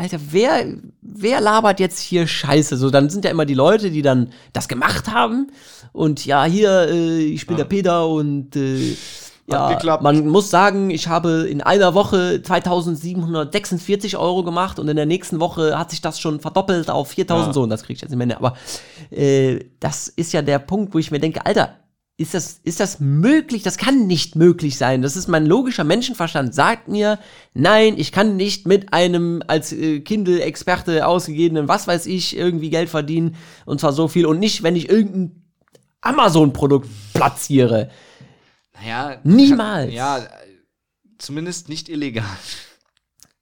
[0.00, 0.64] Alter, wer,
[1.02, 2.78] wer labert jetzt hier Scheiße?
[2.78, 5.48] So, dann sind ja immer die Leute, die dann das gemacht haben
[5.92, 8.96] und ja, hier, äh, ich bin der Peter und äh,
[9.46, 15.06] ja, man muss sagen, ich habe in einer Woche 2746 Euro gemacht und in der
[15.06, 17.52] nächsten Woche hat sich das schon verdoppelt auf 4000 Ja.
[17.52, 18.38] so und das kriege ich jetzt nicht mehr.
[18.38, 18.54] Aber
[19.10, 21.74] äh, das ist ja der Punkt, wo ich mir denke, Alter,
[22.20, 23.62] ist das, ist das möglich?
[23.62, 25.00] Das kann nicht möglich sein.
[25.00, 26.54] Das ist mein logischer Menschenverstand.
[26.54, 27.18] Sagt mir,
[27.54, 32.90] nein, ich kann nicht mit einem als äh, Kindle-Experte ausgegebenen, was weiß ich, irgendwie Geld
[32.90, 33.36] verdienen.
[33.64, 34.26] Und zwar so viel.
[34.26, 35.46] Und nicht, wenn ich irgendein
[36.02, 37.90] Amazon-Produkt platziere.
[38.74, 39.86] Naja, Niemals.
[39.86, 40.28] Kann, ja,
[41.16, 42.24] zumindest nicht illegal.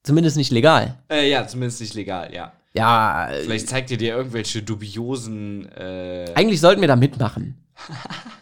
[0.04, 0.98] Zumindest nicht legal.
[1.10, 2.52] Äh, ja, zumindest nicht legal, ja.
[2.74, 7.58] Ja, Vielleicht zeigt ihr dir irgendwelche dubiosen, äh, eigentlich sollten wir da mitmachen.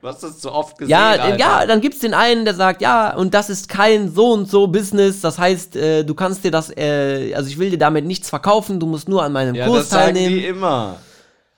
[0.00, 1.36] du hast das so oft gesehen, Ja, Alter.
[1.38, 4.66] ja, dann gibt's den einen, der sagt, ja, und das ist kein so und so
[4.66, 5.20] Business.
[5.20, 8.78] Das heißt, äh, du kannst dir das, äh, also ich will dir damit nichts verkaufen,
[8.80, 10.36] du musst nur an meinem Ja, Kurs das sagen teilnehmen.
[10.38, 10.96] die immer.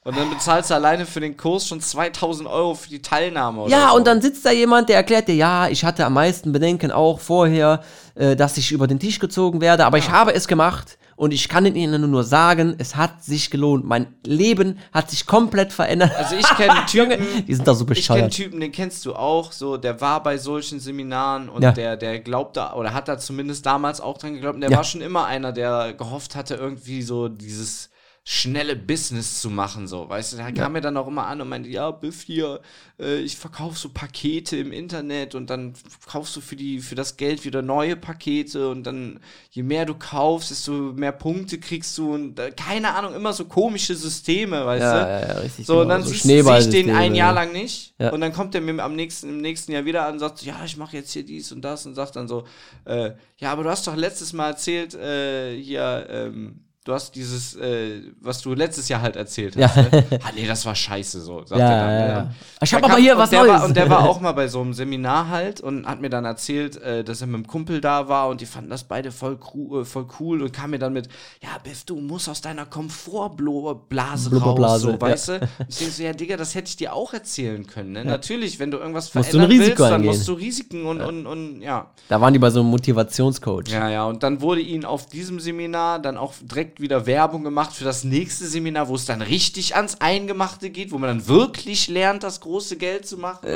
[0.02, 3.70] Und dann bezahlst du alleine für den Kurs schon 2000 Euro für die Teilnahme oder
[3.70, 3.96] Ja, so.
[3.96, 7.20] und dann sitzt da jemand, der erklärt dir, ja, ich hatte am meisten Bedenken auch
[7.20, 7.82] vorher,
[8.14, 11.50] äh, dass ich über den Tisch gezogen werde, aber ich habe es gemacht und ich
[11.50, 13.84] kann Ihnen nur sagen, es hat sich gelohnt.
[13.84, 16.12] Mein Leben hat sich komplett verändert.
[16.16, 18.32] Also ich kenne Typen, die sind doch so ich kenne bescheuert.
[18.32, 21.72] Typen, den kennst du auch, so, der war bei solchen Seminaren und Ja.
[21.72, 24.78] der, der glaubt da, oder hat da zumindest damals auch dran geglaubt, und der Ja.
[24.78, 27.90] war schon immer einer, der gehofft hatte, irgendwie so dieses
[28.22, 31.48] schnelle Business zu machen, so, weißt du, der kam mir dann auch immer an und
[31.48, 32.60] meinte, ja, Biff hier,
[33.00, 35.72] äh, ich verkaufe so Pakete im Internet und dann
[36.06, 39.94] kaufst du für die, für das Geld wieder neue Pakete und dann, je mehr du
[39.94, 44.82] kaufst, desto mehr Punkte kriegst du und äh, keine Ahnung, immer so komische Systeme, weißt
[44.82, 45.10] Ja, du?
[45.10, 45.66] ja, ja, richtig.
[45.66, 47.42] So, genau, und dann so siehst- ich den ein Jahr ja.
[47.42, 47.94] lang nicht.
[47.98, 48.10] Ja.
[48.12, 50.62] Und dann kommt er mir am nächsten, im nächsten Jahr wieder an und sagt, ja,
[50.64, 52.44] ich mache jetzt hier dies und das und sagt dann so,
[52.84, 57.54] äh, ja, aber du hast doch letztes Mal erzählt, äh, hier, ähm, du hast dieses,
[57.54, 59.76] äh, was du letztes Jahr halt erzählt hast.
[59.76, 59.82] Ja.
[59.82, 60.04] Ne?
[60.24, 61.90] ah, nee, das war scheiße so, sagt Ja, dann.
[61.90, 62.20] ja, ja.
[62.22, 62.30] Und
[62.62, 63.52] Ich hab aber hier was der Neues.
[63.52, 66.24] War, und der war auch mal bei so einem Seminar halt und hat mir dann
[66.24, 69.38] erzählt, äh, dass er mit einem Kumpel da war und die fanden das beide voll,
[69.72, 71.08] äh, voll cool und kam mir dann mit,
[71.40, 75.40] ja, Biff, du musst aus deiner Komfortblase raus, so, weißt du?
[75.68, 77.92] Ich denke so, ja, Digga, das hätte ich dir auch erzählen können.
[77.92, 78.04] Ne?
[78.04, 80.06] Natürlich, wenn du irgendwas du verändern Risiko willst, dann eingehen.
[80.08, 81.90] musst du Risiken und, und, und ja.
[82.08, 83.68] Da waren die bei so einem Motivationscoach.
[83.68, 87.72] Ja, ja, und dann wurde ihnen auf diesem Seminar dann auch direkt wieder Werbung gemacht
[87.72, 91.88] für das nächste Seminar, wo es dann richtig ans Eingemachte geht, wo man dann wirklich
[91.88, 93.52] lernt, das große Geld zu machen und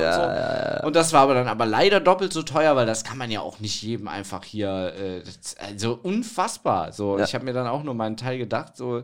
[0.82, 0.86] so.
[0.86, 3.40] Und das war aber dann aber leider doppelt so teuer, weil das kann man ja
[3.40, 5.22] auch nicht jedem einfach hier, äh,
[5.66, 6.92] also unfassbar.
[6.92, 9.02] So, ich habe mir dann auch nur meinen Teil gedacht, so,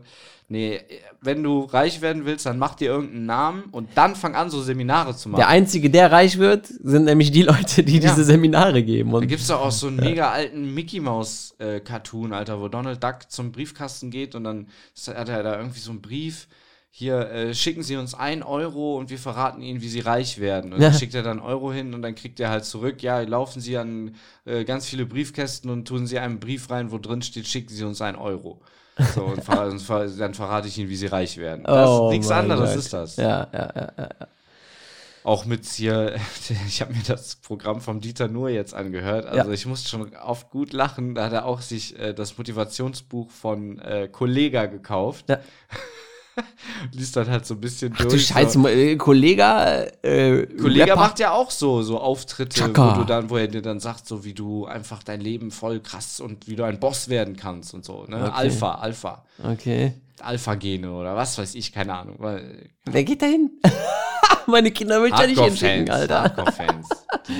[0.52, 0.80] Nee,
[1.20, 4.60] wenn du reich werden willst, dann mach dir irgendeinen Namen und dann fang an, so
[4.60, 5.38] Seminare zu machen.
[5.38, 8.10] Der Einzige, der reich wird, sind nämlich die Leute, die Ja.
[8.10, 9.12] diese Seminare geben.
[9.12, 11.80] Da Und gibt's doch auch so einen mega alten Mickey Mouse äh,
[12.32, 14.66] Alter, wo Donald Duck zum Briefkasten geht und dann
[15.06, 16.48] hat er da irgendwie so einen Brief.
[16.90, 20.72] Hier, äh, schicken Sie uns ein Euro und wir verraten Ihnen, wie Sie reich werden.
[20.72, 20.90] Und Ja.
[20.90, 23.76] dann schickt er dann Euro hin und dann kriegt er halt zurück, ja, laufen Sie
[23.78, 27.72] an äh, ganz viele Briefkästen und tun Sie einen Brief rein, wo drin steht, schicken
[27.72, 28.60] Sie uns ein Euro.
[29.14, 31.64] So, und ver und ver dann verrate ich Ihnen, wie Sie reich werden.
[31.64, 32.78] Das Oh nichts anderes Gott.
[32.78, 33.16] ist das.
[33.16, 34.08] Ja, ja, ja, ja.
[35.22, 36.16] Auch mit hier,
[36.66, 39.26] ich habe mir das Programm vom Dieter Nuhr jetzt angehört.
[39.26, 39.54] Also Ja.
[39.54, 41.14] ich musste schon oft gut lachen.
[41.14, 45.28] Da hat er auch sich äh, das Motivationsbuch von äh, Kollega gekauft.
[45.28, 45.38] Ja.
[46.92, 48.26] Liest dann halt so ein bisschen Ach du durch.
[48.26, 48.66] Scheiße, So.
[48.68, 49.42] äh, Kollege,
[50.02, 50.96] äh, Kollega Rapper.
[51.00, 52.94] macht ja auch so, so Auftritte, Chaka.
[52.96, 55.80] wo du dann, wo er dir dann sagt, so wie du einfach dein Leben voll
[55.80, 58.04] krass und wie du ein Boss werden kannst und so.
[58.08, 58.16] Ne?
[58.16, 58.30] Okay.
[58.32, 59.24] Alpha, Alpha.
[59.42, 59.94] Okay.
[60.20, 62.16] Alpha-Gene oder was weiß ich, keine Ahnung.
[62.84, 63.50] Wer geht da hin?
[64.46, 66.22] Meine Kinder will ich ja nicht hinschicken, Alter.
[66.22, 66.88] Hardcore-Fans.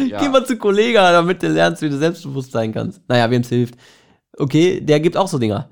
[0.08, 0.20] Ja.
[0.20, 3.00] Geh mal zu Kollega, damit du lernst, wie du selbstbewusst sein kannst.
[3.08, 3.74] Naja, wem's hilft.
[4.36, 5.68] Okay, der gibt auch so Dinger.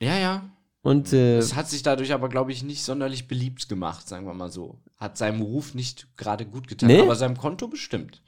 [0.00, 0.42] ja, ja.
[0.86, 4.34] Und äh, Es hat sich dadurch aber, glaube ich, nicht sonderlich beliebt gemacht, sagen wir
[4.34, 4.78] mal so.
[4.96, 7.00] Hat seinem Ruf nicht gerade gut getan, Nee?
[7.00, 8.22] aber seinem Konto bestimmt.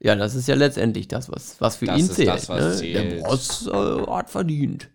[0.00, 2.28] ja, das ist ja letztendlich das, was, was für Das ihn zählt.
[2.28, 2.92] das, was ne?
[2.92, 3.22] Der zählt.
[3.24, 4.88] Boss äh, hat verdient.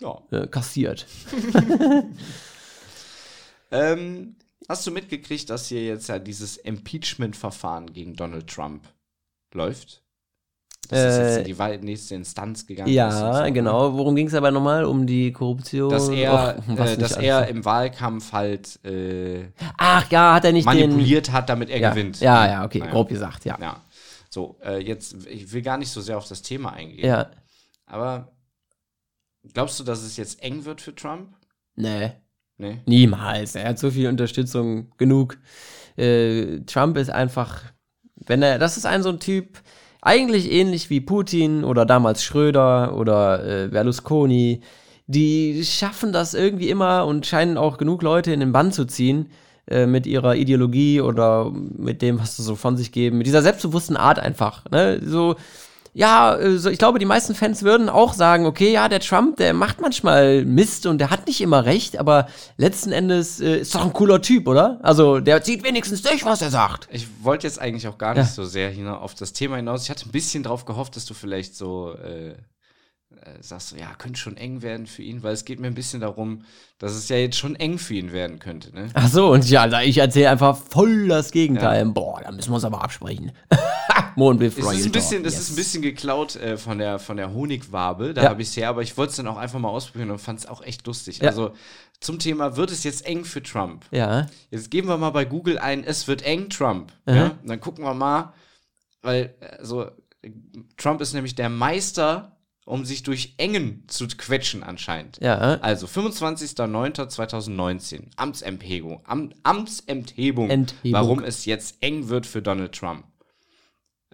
[0.00, 0.20] Ja.
[0.30, 1.06] Äh, kassiert.
[3.70, 4.36] Ähm,
[4.68, 8.86] hast du mitgekriegt, dass hier jetzt ja dieses Impeachment-Verfahren gegen Donald Trump
[9.52, 10.03] läuft?
[10.88, 12.94] Dass das jetzt Äh, in die nächste Instanz gegangen ist.
[12.94, 13.52] Ja, so, ne?
[13.52, 13.94] genau.
[13.96, 14.84] Worum ging es aber nochmal?
[14.84, 15.90] Um die Korruption?
[15.90, 16.32] Dass er,
[16.68, 17.16] Och, äh, dass alles.
[17.16, 21.82] er im Wahlkampf halt äh, Ach ja, hat er nicht manipuliert hat, damit er den.
[21.82, 22.20] Ja, gewinnt.
[22.20, 22.90] ja, ja, okay, Naja.
[22.92, 23.56] grob gesagt, ja.
[23.60, 23.80] Ja.
[24.30, 27.06] So, äh, jetzt, ich will gar nicht so sehr auf das Thema eingehen.
[27.06, 27.30] Ja,
[27.86, 28.32] Aber
[29.52, 31.34] glaubst du, dass es jetzt eng wird für Trump?
[31.76, 32.12] nee,
[32.56, 32.78] Nee.
[32.86, 33.56] niemals.
[33.56, 35.38] Er hat so viel Unterstützung genug.
[35.96, 37.62] Äh, Trump ist einfach,
[38.26, 39.60] wenn er, das ist ein so ein Typ,
[40.04, 44.60] eigentlich ähnlich wie Putin oder damals Schröder oder äh, Berlusconi.
[45.06, 49.30] Die schaffen das irgendwie immer und scheinen auch genug Leute in den Bann zu ziehen
[49.66, 53.42] äh, mit ihrer Ideologie oder mit dem, was sie so von sich geben, mit dieser
[53.42, 54.64] selbstbewussten Art einfach.
[54.70, 55.00] Ne?
[55.04, 55.36] So,
[55.96, 59.36] ja, äh, so, ich glaube, die meisten Fans würden auch sagen, okay, ja, der Trump,
[59.36, 62.26] der macht manchmal Mist und der hat nicht immer recht, aber
[62.56, 64.80] letzten Endes äh, ist doch ein cooler Typ, oder?
[64.82, 66.88] Also, der zieht wenigstens durch, was er sagt.
[66.90, 68.32] Ich wollte jetzt eigentlich auch gar nicht Ja.
[68.32, 69.84] so sehr hina- auf das Thema hinaus.
[69.84, 72.34] Ich hatte ein bisschen drauf gehofft, dass du vielleicht so äh, äh,
[73.40, 76.00] sagst, so, ja, könnte schon eng werden für ihn, weil es geht mir ein bisschen
[76.00, 76.42] darum,
[76.78, 78.74] dass es ja jetzt schon eng für ihn werden könnte.
[78.74, 78.88] Ne?
[78.94, 81.84] Ach so, und ja, ich erzähle einfach voll das Gegenteil.
[81.86, 83.30] Boah, da müssen wir uns aber absprechen.
[84.16, 85.42] Mondbiff Es Royal ist ein bisschen, das yes.
[85.42, 88.30] ist ein bisschen geklaut äh, von, der, von der Honigwabe, da Ja.
[88.30, 90.38] habe ich es her, aber ich wollte es dann auch einfach mal ausprobieren und fand
[90.40, 91.18] es auch echt lustig.
[91.18, 91.28] Ja.
[91.28, 91.52] Also
[92.00, 93.84] zum Thema, wird es jetzt eng für Trump?
[93.90, 96.92] Ja, Jetzt geben wir mal bei Google ein, es wird eng, Trump.
[97.06, 97.16] Aha.
[97.16, 97.26] Ja?
[97.42, 98.32] Und dann gucken wir mal,
[99.02, 99.86] weil also,
[100.76, 102.30] Trump ist nämlich der Meister,
[102.66, 105.18] um sich durch Engen zu quetschen anscheinend.
[105.20, 105.36] ja.
[105.60, 110.92] Also 25.09.2019, Amtsenthebung, Am Amtsenthebung, Enthebung.
[110.92, 113.04] warum es jetzt eng wird für Donald Trump.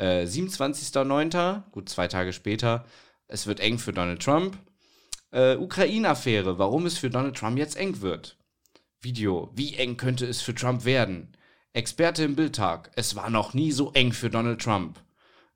[0.01, 2.87] Äh, 27.09., gut zwei Tage später,
[3.29, 4.57] es wird eng für Donald Trump.
[5.31, 8.39] Äh, Ukraine-Affäre, warum es für Donald Trump jetzt eng wird.
[9.03, 11.37] Video, wie eng könnte es für Trump werden?
[11.75, 14.99] Experte im Bildtag, es war noch nie so eng für Donald Trump.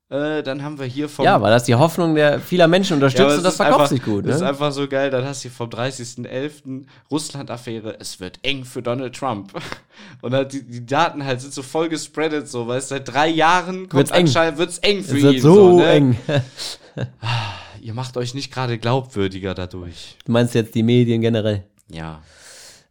[0.07, 3.21] Äh, dann haben wir hier vom Ja, weil das die Hoffnung der vieler Menschen unterstützt
[3.23, 4.27] aber und es das verkauft einfach, sich gut.
[4.27, 4.49] Das ist Ne?
[4.49, 5.09] einfach so geil.
[5.09, 6.85] Dann hast du vom 30.11.
[7.09, 7.97] Russland-Affäre.
[7.99, 9.51] Es wird eng für Donald Trump.
[10.21, 13.29] Und halt die, die Daten halt sind so voll gespreadet, so, weil es seit drei
[13.29, 15.41] Jahren kommt Wird's anscheinend wird's eng für Es wird ihn.
[15.41, 15.87] so ne?
[15.87, 16.17] eng.
[17.81, 20.17] Ihr macht euch nicht gerade glaubwürdiger dadurch.
[20.25, 21.63] Du meinst jetzt die Medien generell?
[21.89, 22.21] Ja.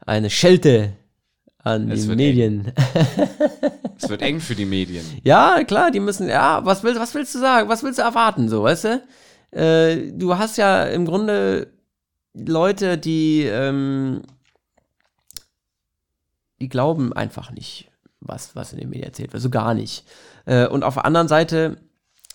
[0.05, 0.95] Eine Schelte
[1.63, 2.73] an Es die wird Medien.
[4.05, 5.05] Es wird eng für die Medien.
[5.23, 7.69] Ja, klar, die müssen, ja, was willst, was willst du sagen?
[7.69, 9.03] Was willst du erwarten, so, weißt du?
[9.51, 11.73] Äh, du hast ja im Grunde
[12.35, 14.23] Leute, die, ähm,
[16.61, 17.91] die glauben einfach nicht,
[18.21, 20.05] was, was in den Medien erzählt wird, so gar nicht.
[20.47, 21.77] Äh, und auf der anderen Seite,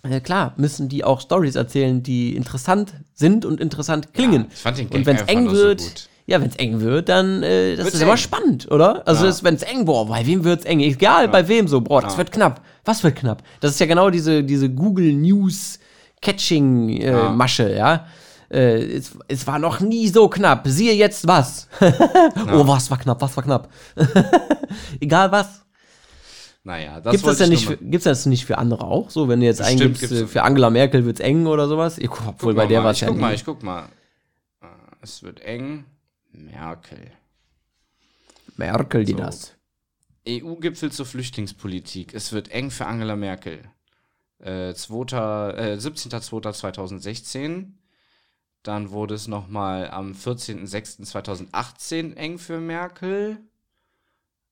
[0.04, 4.48] äh, klar, müssen die auch Stories erzählen, die interessant sind und interessant klingen.
[4.52, 6.10] ich fand den und Gag wenn es eng nur so wird, gut.
[6.30, 8.18] Ja, wenn es eng wird, dann äh, das Wird's ist immer eng.
[8.18, 9.08] spannend, oder?
[9.08, 9.34] Also Ja.
[9.44, 10.80] wenn es eng, boah, bei wem wird's eng?
[10.80, 12.18] Egal, bei wem so, boah, das Ja.
[12.20, 12.62] wird knapp.
[12.86, 13.44] Was wird knapp?
[13.62, 15.80] Das ist ja genau diese, diese Google News
[16.22, 17.30] Catching äh, Ja.
[17.32, 18.06] Masche, ja.
[18.52, 20.68] Äh, es, es war noch nie so knapp.
[20.68, 21.68] Siehe jetzt was.
[22.52, 23.70] Oh, was war knapp, was war knapp.
[25.00, 25.62] Egal was.
[26.64, 29.10] Naja, das Gibt's das denn ich nicht für, gibt's das nicht für andere auch?
[29.10, 31.98] So, wenn du jetzt Bestimmt eingibst, gibt's äh, für Angela Merkel wird's eng oder sowas?
[31.98, 33.84] Ich, obwohl Guck bei der war ich ja guck mal, ich guck mal.
[34.62, 34.66] Äh,
[35.02, 35.86] Es wird eng.
[36.32, 37.12] Merkel.
[38.56, 39.18] Merkel, die So.
[39.18, 39.56] das.
[40.28, 42.14] EU-Gipfel zur Flüchtlingspolitik.
[42.14, 43.62] Es wird eng für Angela Merkel.
[44.40, 47.68] Äh, 2., äh, 17.02.2016.
[48.64, 53.38] Dann wurde es nochmal am 14.06.2018 eng für Merkel.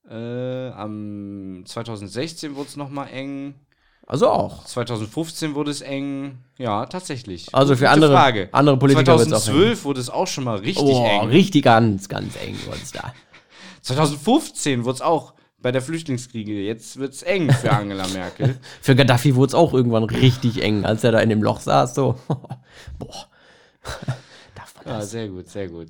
[0.10, 3.56] Äh, am 2016 wurde es nochmal eng.
[4.10, 4.64] Also auch.
[4.64, 6.38] 2015 wurde es eng.
[6.58, 7.54] Ja, tatsächlich.
[7.54, 8.50] Also für Gute andere, Frage.
[8.54, 9.44] andere Politiker wird's auch eng.
[9.44, 11.28] 2012 wurde es auch schon mal richtig Oh, eng.
[11.30, 13.14] richtig ganz, ganz eng wird's da.
[13.82, 16.54] 2015 wurde es auch bei der Flüchtlingskriege.
[16.62, 18.58] Jetzt wird es eng für Angela Merkel.
[18.82, 21.94] Für Gaddafi wurde es auch irgendwann richtig eng, als er da in dem Loch saß.
[21.96, 22.16] So,
[23.00, 23.28] boah.
[24.56, 25.12] Darf man Ja, das?
[25.12, 25.88] sehr gut, sehr gut.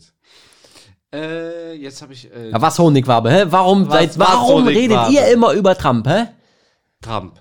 [1.13, 3.45] Äh, jetzt habe ich äh, Ja, was Honigwabe, hä?
[3.49, 6.25] Warum, Was- was warum redet ihr immer über Trump, hä?
[7.01, 7.39] Trump.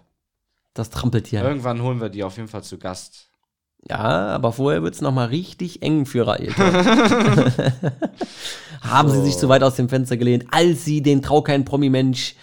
[0.77, 1.43] Das Trampeltier.
[1.43, 3.31] Irgendwann holen wir die auf jeden Fall zu Gast.
[3.89, 6.53] Ja, aber vorher wird's noch mal richtig eng für Rael.
[8.83, 12.35] Haben sie sich zu weit aus dem Fenster gelehnt, als sie den Trau kein Promi-Mensch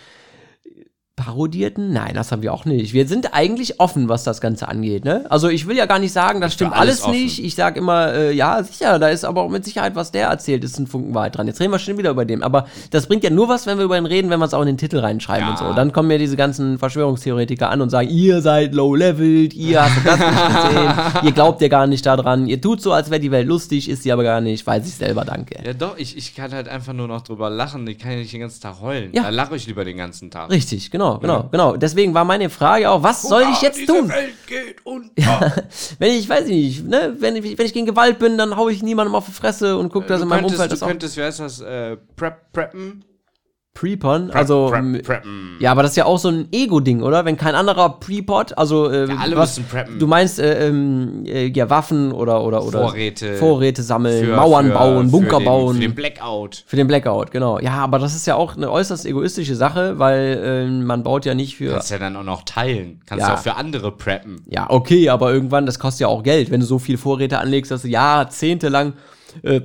[1.16, 1.93] parodierten?
[1.93, 2.93] Nein, das haben wir auch nicht.
[2.93, 5.05] Wir sind eigentlich offen, was das Ganze angeht.
[5.05, 5.26] Ne?
[5.30, 7.43] Also ich will ja gar nicht sagen, das stimmt alles alles, nicht.
[7.43, 10.64] Ich sage immer, äh, ja, sicher, da ist aber auch mit Sicherheit, was der erzählt,
[10.64, 11.45] ist ein Funken Wahrheit dran.
[11.45, 12.41] Jetzt reden wir schon wieder über den.
[12.41, 14.61] Aber das bringt ja nur was, wenn wir über ihn reden, wenn wir es auch
[14.61, 15.51] in den Titel reinschreiben Ja.
[15.51, 15.74] und so.
[15.74, 20.20] Dann kommen ja diese ganzen Verschwörungstheoretiker an und sagen, ihr seid low-leveled, ihr habt das
[20.20, 20.93] nicht gesehen,
[21.26, 24.01] ihr glaubt ja gar nicht daran, ihr tut so, als wäre die Welt lustig, ist
[24.01, 25.57] sie aber gar nicht, weiß ich selber, danke.
[25.64, 27.86] Ja, doch, ich, ich kann halt einfach nur noch drüber lachen.
[27.88, 29.11] Ich kann ja nicht den ganzen Tag heulen.
[29.14, 29.24] Ja.
[29.24, 30.49] Da lache ich lieber den ganzen Tag.
[30.49, 31.77] Richtig, genau, genau, genau.
[31.77, 34.11] Deswegen war meine Frage auch, was soll ich jetzt tun?
[35.99, 38.69] Wenn ich, weiß ich nicht, ne, wenn ich, wenn ich gegen Gewalt bin, dann hau
[38.69, 40.83] ich niemandem auf die Fresse und gucke, dass Du in meinem könntest, Umfeld du das
[40.83, 43.03] auch könntest, wie heißt das, äh, prep, preppen?
[43.76, 45.57] Prepon, also prep, m- preppen.
[45.59, 47.26] ja, aber das ist ja auch so ein Ego-Ding, oder?
[47.26, 49.97] Wenn kein anderer Prepot, also äh, Ja, alle was, müssen preppen.
[49.97, 53.34] Du meinst äh, ähm, äh, ja Waffen oder oder oder Vorräte.
[53.38, 55.76] Vorräte sammeln, Für- Mauern für- bauen, Bunker für den, bauen.
[55.76, 56.63] Für den Blackout.
[56.67, 57.59] Für den Blackout, genau.
[57.59, 61.34] Ja, aber das ist ja auch eine äußerst egoistische Sache, weil äh, man baut ja
[61.34, 61.71] nicht für.
[61.71, 63.01] Kannst ja dann auch noch teilen.
[63.07, 63.30] Kannst Ja.
[63.30, 64.43] ja auch für andere preppen.
[64.47, 67.71] Ja, okay, aber irgendwann, das kostet ja auch Geld, wenn du so viel Vorräte anlegst,
[67.71, 68.93] dass du jahrzehntelang
[69.41, 69.61] äh,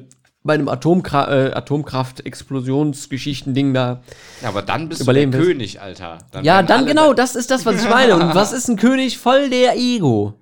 [0.49, 4.01] bei einem Atomkra äh, Atomkraft-Explosionsgeschichten-Ding da.
[4.43, 5.47] Ja, aber dann bist Überleben du der.
[5.47, 6.19] König, Alter.
[6.33, 8.17] Dann Ja, dann genau, da- das ist das, was ich meine.
[8.17, 10.35] Und was ist ein König voll der Ego?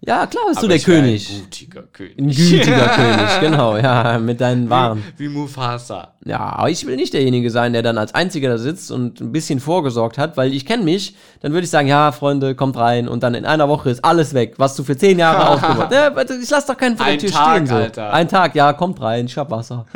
[0.00, 1.30] Ja, klar bist Aber du der ich König.
[1.30, 2.18] Ein gutiger König.
[2.18, 5.02] Ein gütiger König, genau, ja, mit deinen Waren.
[5.16, 6.14] Wie Mufasa.
[6.24, 9.32] Ja, aber ich will nicht derjenige sein, der dann als Einziger da sitzt und ein
[9.32, 13.08] bisschen vorgesorgt hat, weil ich kenne mich, dann würde ich sagen, ja, Freunde, kommt rein
[13.08, 15.92] und dann in einer Woche ist alles weg, was du für zehn Jahre aufgebaut hast.
[15.92, 17.66] Ja, ich lass doch keinen vor der Tür Tag, stehen.
[17.66, 17.74] So.
[17.74, 18.12] Alter.
[18.12, 19.86] Ein Tag, ja, kommt rein, ich hab Wasser.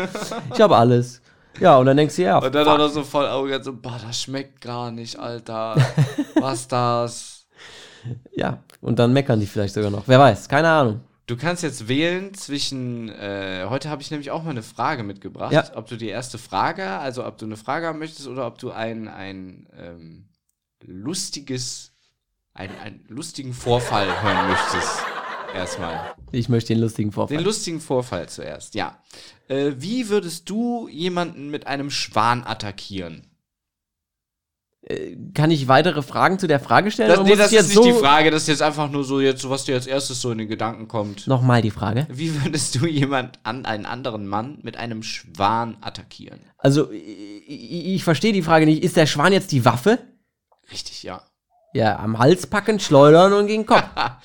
[0.54, 1.20] Ich hab alles.
[1.58, 2.74] Ja, und dann denkst du, ja, Und dann fuck.
[2.74, 5.74] auch noch so voll Auge, so, boah, das schmeckt gar nicht, Alter.
[6.40, 7.35] Was das?
[8.34, 10.04] Ja, und dann meckern die vielleicht sogar noch.
[10.06, 11.00] Wer weiß, keine Ahnung.
[11.26, 15.52] Du kannst jetzt wählen zwischen, äh, heute habe ich nämlich auch mal eine Frage mitgebracht,
[15.52, 15.64] Ja.
[15.74, 18.70] ob du die erste Frage, also ob du eine Frage haben möchtest oder ob du
[18.70, 20.28] ein, ein ähm,
[20.84, 21.92] lustiges,
[22.54, 25.00] ein, einen lustigen Vorfall hören möchtest.
[25.54, 26.14] Erstmal.
[26.32, 27.36] Ich möchte den lustigen Vorfall.
[27.36, 28.98] Den lustigen Vorfall zuerst, ja.
[29.48, 33.26] Äh, wie würdest du jemanden mit einem Schwan attackieren?
[35.34, 37.08] Kann ich weitere Fragen zu der Frage stellen?
[37.08, 39.48] Das, nee, das ist nicht die so Frage, das ist jetzt einfach nur so, jetzt,
[39.50, 41.26] was dir als erstes so in den Gedanken kommt.
[41.26, 42.06] Nochmal die Frage.
[42.08, 46.38] Wie würdest du jemand an einen anderen Mann mit einem Schwan attackieren?
[46.58, 48.84] Also, ich, ich verstehe die Frage nicht.
[48.84, 49.98] Ist der Schwan jetzt die Waffe?
[50.70, 51.22] Richtig, ja.
[51.76, 53.84] Ja, am Hals packen, schleudern und gegen den Kopf.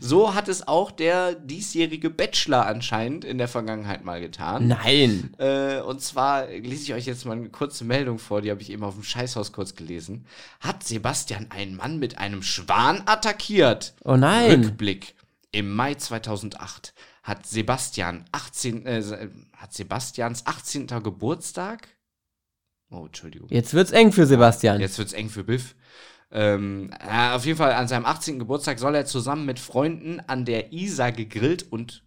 [0.00, 4.68] So hat es auch der diesjährige Bachelor anscheinend in der Vergangenheit mal getan.
[4.68, 5.34] Nein.
[5.38, 8.70] Äh, und zwar lese ich euch jetzt mal eine kurze Meldung vor, die habe ich
[8.70, 10.26] eben auf dem Scheißhaus kurz gelesen.
[10.60, 13.94] Hat Sebastian einen Mann mit einem Schwan attackiert?
[14.04, 14.62] Oh nein.
[14.62, 15.14] Rückblick.
[15.50, 19.02] Im Mai 2008 hat Sebastian 18, äh,
[19.56, 20.86] hat Sebastians 18.
[21.02, 21.88] Geburtstag.
[22.90, 23.48] Oh, Entschuldigung.
[23.50, 24.80] Jetzt wird's eng für Sebastian.
[24.80, 25.74] Jetzt wird's eng für Biff.
[26.30, 28.38] Ähm, ja, auf jeden Fall an seinem 18.
[28.38, 32.02] Geburtstag soll er zusammen mit Freunden an der Isar gegrillt und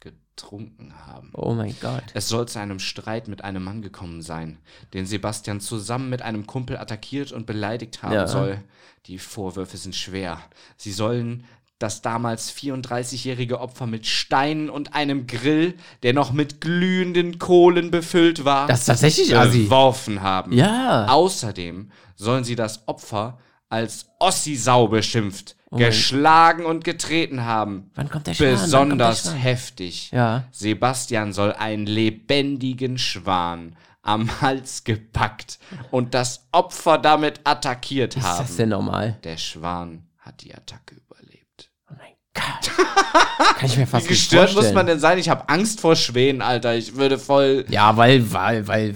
[0.00, 1.30] getrunken haben.
[1.34, 2.04] Oh mein Gott.
[2.14, 4.58] Es soll zu einem Streit mit einem Mann gekommen sein,
[4.94, 8.26] den Sebastian zusammen mit einem Kumpel attackiert und beleidigt haben Ja.
[8.26, 8.58] soll.
[9.06, 10.40] Die Vorwürfe sind schwer.
[10.76, 11.44] Sie sollen
[11.78, 18.44] das damals 34-jährige Opfer mit Steinen und einem Grill, der noch mit glühenden Kohlen befüllt
[18.46, 20.52] war, Das tatsächlich beworfen haben.
[20.52, 21.06] Ja.
[21.08, 23.38] Außerdem sollen sie das Opfer
[23.68, 27.90] als Ossi-Sau beschimpft, Oh geschlagen und getreten haben.
[27.96, 28.50] Wann kommt der Schwan?
[28.52, 29.40] Besonders der Schwan?
[29.40, 30.10] heftig.
[30.12, 30.44] Ja.
[30.52, 35.58] Sebastian soll einen lebendigen Schwan am Hals gepackt
[35.90, 38.46] und das Opfer damit attackiert Ist haben.
[38.46, 39.18] das denn normal?
[39.24, 41.70] Der Schwan hat die Attacke überlebt.
[41.90, 42.70] Oh mein Gott.
[43.56, 45.18] Kann ich mir fast Wie gestört muss man denn sein?
[45.18, 46.76] Ich habe Angst vor Schwänen, Alter.
[46.76, 47.64] Ich würde voll.
[47.68, 48.94] Ja, weil, weil, weil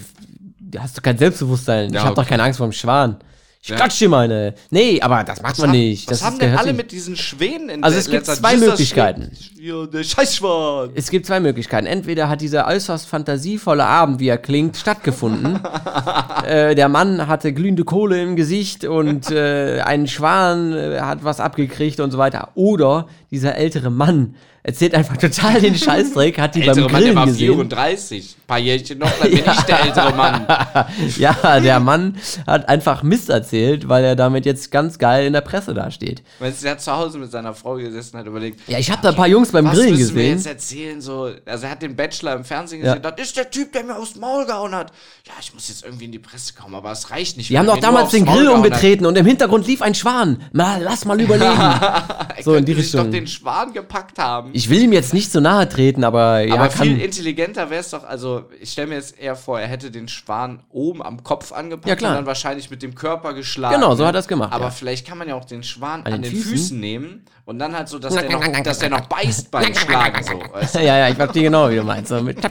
[0.78, 1.92] hast du kein Selbstbewusstsein.
[1.92, 2.30] Ja, ich habe doch okay.
[2.30, 3.18] keine Angst vor dem Schwan.
[3.62, 3.76] Ich Ja.
[3.76, 4.54] klatsche dir meine.
[4.70, 6.11] Nee, aber das macht man nicht.
[6.11, 9.30] Was das haben denn alle mit diesen Schwänen in Also es gibt zwei dieser Möglichkeiten.
[9.34, 10.90] Schwän- Ja, der Scheißschwan.
[10.94, 11.86] Es gibt zwei Möglichkeiten.
[11.86, 15.61] Entweder hat dieser äußerst fantasievolle Abend, wie er klingt, stattgefunden.
[16.46, 21.38] äh, der Mann hatte glühende Kohle im Gesicht und äh, ein Schwan äh, hat was
[21.38, 22.48] abgekriegt und so weiter.
[22.54, 27.00] Oder dieser ältere Mann erzählt einfach total den Scheißdreck, hat die Ältere beim Mann, der
[27.00, 27.54] Grillen war gesehen.
[27.54, 28.36] 34.
[28.42, 30.46] Ein paar Jährchen noch, dann bin ich der ältere Mann.
[31.18, 32.16] Ja, der Mann
[32.46, 36.22] hat einfach Mist erzählt, weil er damit jetzt ganz geil in der Presse dasteht.
[36.62, 39.10] Der hat zu Hause mit seiner Frau gesessen und hat überlegt, Ja, ich habe da
[39.10, 40.36] ein paar Jungs beim was Grillen müssen wir gesehen.
[40.36, 41.00] jetzt erzählen?
[41.00, 42.94] So, also er hat den Bachelor im Fernsehen Ja.
[42.96, 44.92] gesehen, das ist der Typ, der mir aufs Maul gehauen hat.
[45.26, 47.48] Ja, ich muss jetzt irgendwie in die Presse kommen, aber es reicht nicht.
[47.48, 48.54] Wir haben er doch damals den Grill hat.
[48.56, 50.42] umgetreten und im Hintergrund lief ein Schwan.
[50.52, 51.50] Mal, lass mal überlegen.
[51.50, 53.10] Er So in die Richtung.
[53.20, 54.50] Den Schwan gepackt haben.
[54.52, 57.90] Ich will ihm jetzt nicht so nahe treten, aber ja, aber viel intelligenter wäre es
[57.90, 61.52] doch, also ich stelle mir jetzt eher vor, er hätte den Schwan oben am Kopf
[61.52, 62.10] angepackt Ja, klar.
[62.12, 63.74] und dann wahrscheinlich mit dem Körper geschlagen.
[63.80, 64.70] Genau, so hat er's gemacht, Aber ja.
[64.70, 66.50] vielleicht kann man ja auch den Schwan An an, den den Füßen?
[66.50, 66.80] Füßen?
[66.80, 70.22] nehmen und dann halt so, dass der noch, dass der noch beißt beim Schlagen.
[70.22, 70.78] So, weißt du?
[70.80, 72.08] ja, ja, ich verstehe genau, wie du meinst.
[72.10, 72.38] So mit.
[72.42, 72.50] Ja,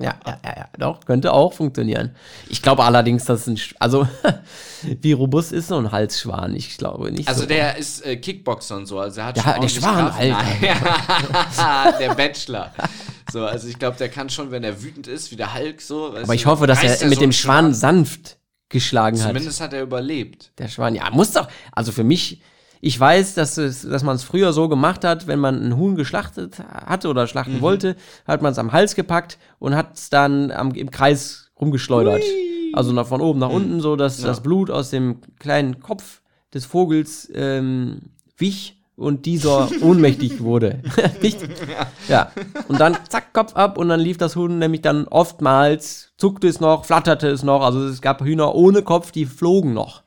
[0.00, 2.14] ja, ja, ja, doch, könnte auch funktionieren.
[2.48, 4.08] Ich glaube allerdings, dass ein, Sch also,
[4.82, 6.54] wie robust ist so ein Halsschwan?
[6.56, 7.46] Ich glaube nicht Also so.
[7.48, 10.20] der ist äh, Kickboxer und so, also er hat Der schon der Schwan, Kraft.
[10.20, 11.94] Nein.
[12.00, 12.72] der Bachelor.
[13.32, 16.14] So, also ich glaube, der kann schon, wenn er wütend ist, wie der Hulk so.
[16.16, 18.38] aber ich hoffe, dass er mit so dem Schwan sanft
[18.68, 19.28] geschlagen hat.
[19.28, 20.52] Zumindest hat er überlebt.
[20.58, 21.48] Der Schwan, ja, muss doch.
[21.72, 22.40] Also für mich,
[22.80, 25.96] ich weiß, dass, es, dass man es früher so gemacht hat, wenn man ein Huhn
[25.96, 27.60] geschlachtet hatte oder schlachten Mhm.
[27.60, 27.96] wollte,
[28.26, 32.22] hat man es am Hals gepackt und hat es dann am, im Kreis rumgeschleudert.
[32.72, 33.46] Also nach, von oben Mhm.
[33.46, 36.20] nach unten, so dass das Blut aus dem kleinen Kopf
[36.54, 38.00] des Vogels ähm,
[38.36, 40.82] wich und dieser ohnmächtig wurde.
[41.22, 41.40] Nicht?
[42.08, 42.30] Ja.
[42.68, 46.60] Und dann zack, Kopf ab und dann lief das Huhn nämlich dann oftmals, zuckte es
[46.60, 47.62] noch, flatterte es noch.
[47.62, 50.02] Also es gab Hühner ohne Kopf, die flogen noch.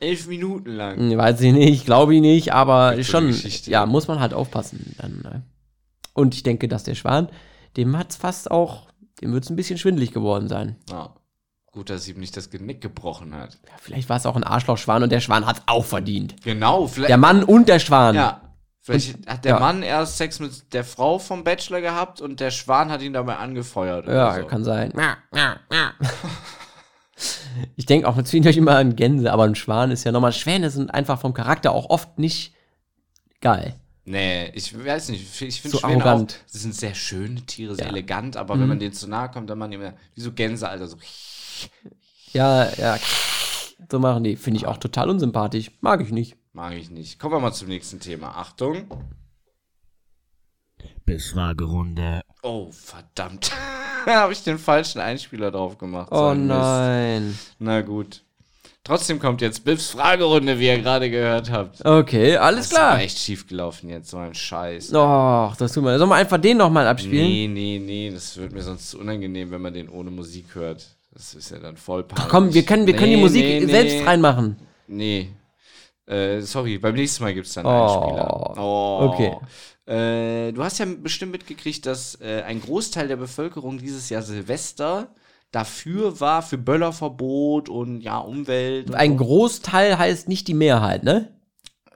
[0.00, 0.98] Elf Minuten lang.
[0.98, 3.70] Hm, Weiß ich nicht, glaube ich nicht, aber Gute schon, Geschichte.
[3.70, 4.94] ja, muss man halt aufpassen.
[4.98, 5.42] Dann, ne?
[6.12, 7.28] Und ich denke, dass der Schwan,
[7.78, 8.88] dem hat es fast auch,
[9.22, 10.76] dem wird es ein bisschen schwindelig geworden sein.
[10.90, 11.14] Ja.
[11.76, 13.58] Gut, dass ihm nicht das Genick gebrochen hat.
[13.66, 16.34] Ja, vielleicht war es auch ein Arschlochschwan und der Schwan hat auch verdient.
[16.42, 17.10] Genau, vielleicht.
[17.10, 18.14] Der Mann und der Schwan.
[18.14, 18.40] ja.
[18.80, 19.60] Vielleicht hat der ja.
[19.60, 23.36] Mann erst Sex mit der Frau vom Bachelor gehabt und der Schwan hat ihn dabei
[23.36, 24.06] angefeuert.
[24.06, 24.46] Ja, so.
[24.46, 24.90] kann sein.
[27.76, 30.32] Ich denke auch natürlich immer an Gänse, aber ein Schwan ist ja nochmal.
[30.32, 32.54] Schwäne sind einfach vom Charakter auch oft nicht
[33.42, 33.74] geil.
[34.04, 35.42] Nee, ich weiß nicht.
[35.42, 36.32] Ich finde Zu Schwäne arrogant.
[36.40, 37.90] auch, das sind sehr schöne Tiere, sehr Ja.
[37.90, 37.96] Mhm.
[37.96, 40.86] elegant, aber wenn man denen zu nahe kommt, dann man immer, wie so Gänse, Alter,
[40.86, 40.96] so.
[42.32, 42.98] Ja, ja.
[43.90, 44.36] So machen die.
[44.36, 45.70] Finde ich auch total unsympathisch.
[45.80, 46.36] Mag ich nicht.
[46.52, 47.18] Mag ich nicht.
[47.18, 48.28] Kommen wir mal zum nächsten Thema.
[48.36, 48.86] Achtung.
[51.04, 52.22] Befragerunde.
[52.42, 53.52] Oh, verdammt.
[54.06, 56.08] da habe ich den falschen Einspieler drauf gemacht.
[56.10, 56.58] So Oh ein Mist.
[56.58, 57.38] nein.
[57.58, 58.22] Na gut.
[58.82, 61.84] Trotzdem kommt jetzt Biffs Fragerunde, wie ihr gerade gehört habt.
[61.84, 62.90] Okay, alles Das ist klar.
[62.92, 64.92] aber echt schief gelaufen jetzt, so ein Scheiß.
[64.94, 65.98] Och, das tut mir.
[65.98, 67.26] Sollen wir einfach den nochmal abspielen?
[67.26, 70.95] Nee, nee, nee, das wird mir sonst zu unangenehm, wenn man den ohne Musik hört.
[71.16, 72.28] Das ist ja dann voll peinlich.
[72.28, 73.72] Komm, wir können, wir können die Nee, Musik nee, nee.
[73.72, 74.56] selbst reinmachen.
[74.86, 75.30] Nee.
[76.04, 78.54] Äh, sorry, beim nächsten Mal gibt es dann Oh, einen Einspieler.
[78.58, 79.10] Oh.
[79.10, 79.36] okay.
[79.86, 85.14] Äh, du hast ja bestimmt mitgekriegt, dass äh, ein Großteil der Bevölkerung dieses Jahr Silvester
[85.52, 88.88] dafür war, für Böllerverbot und ja, Umwelt.
[88.88, 89.24] Und Ein so.
[89.24, 91.32] Großteil heißt nicht die Mehrheit, ne?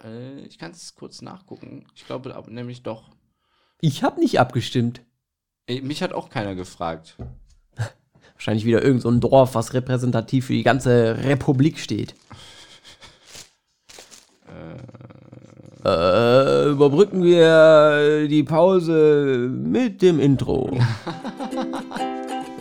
[0.03, 1.85] Äh, ich kann es kurz nachgucken.
[1.95, 3.11] Ich glaube nämlich doch.
[3.83, 5.03] Ich habe nicht abgestimmt.
[5.67, 7.17] Äh, mich hat auch keiner gefragt.
[8.41, 12.15] Wahrscheinlich wieder irgend so ein Dorf, was repräsentativ für die ganze Republik steht.
[15.85, 20.71] Äh, überbrücken wir die Pause mit dem Intro.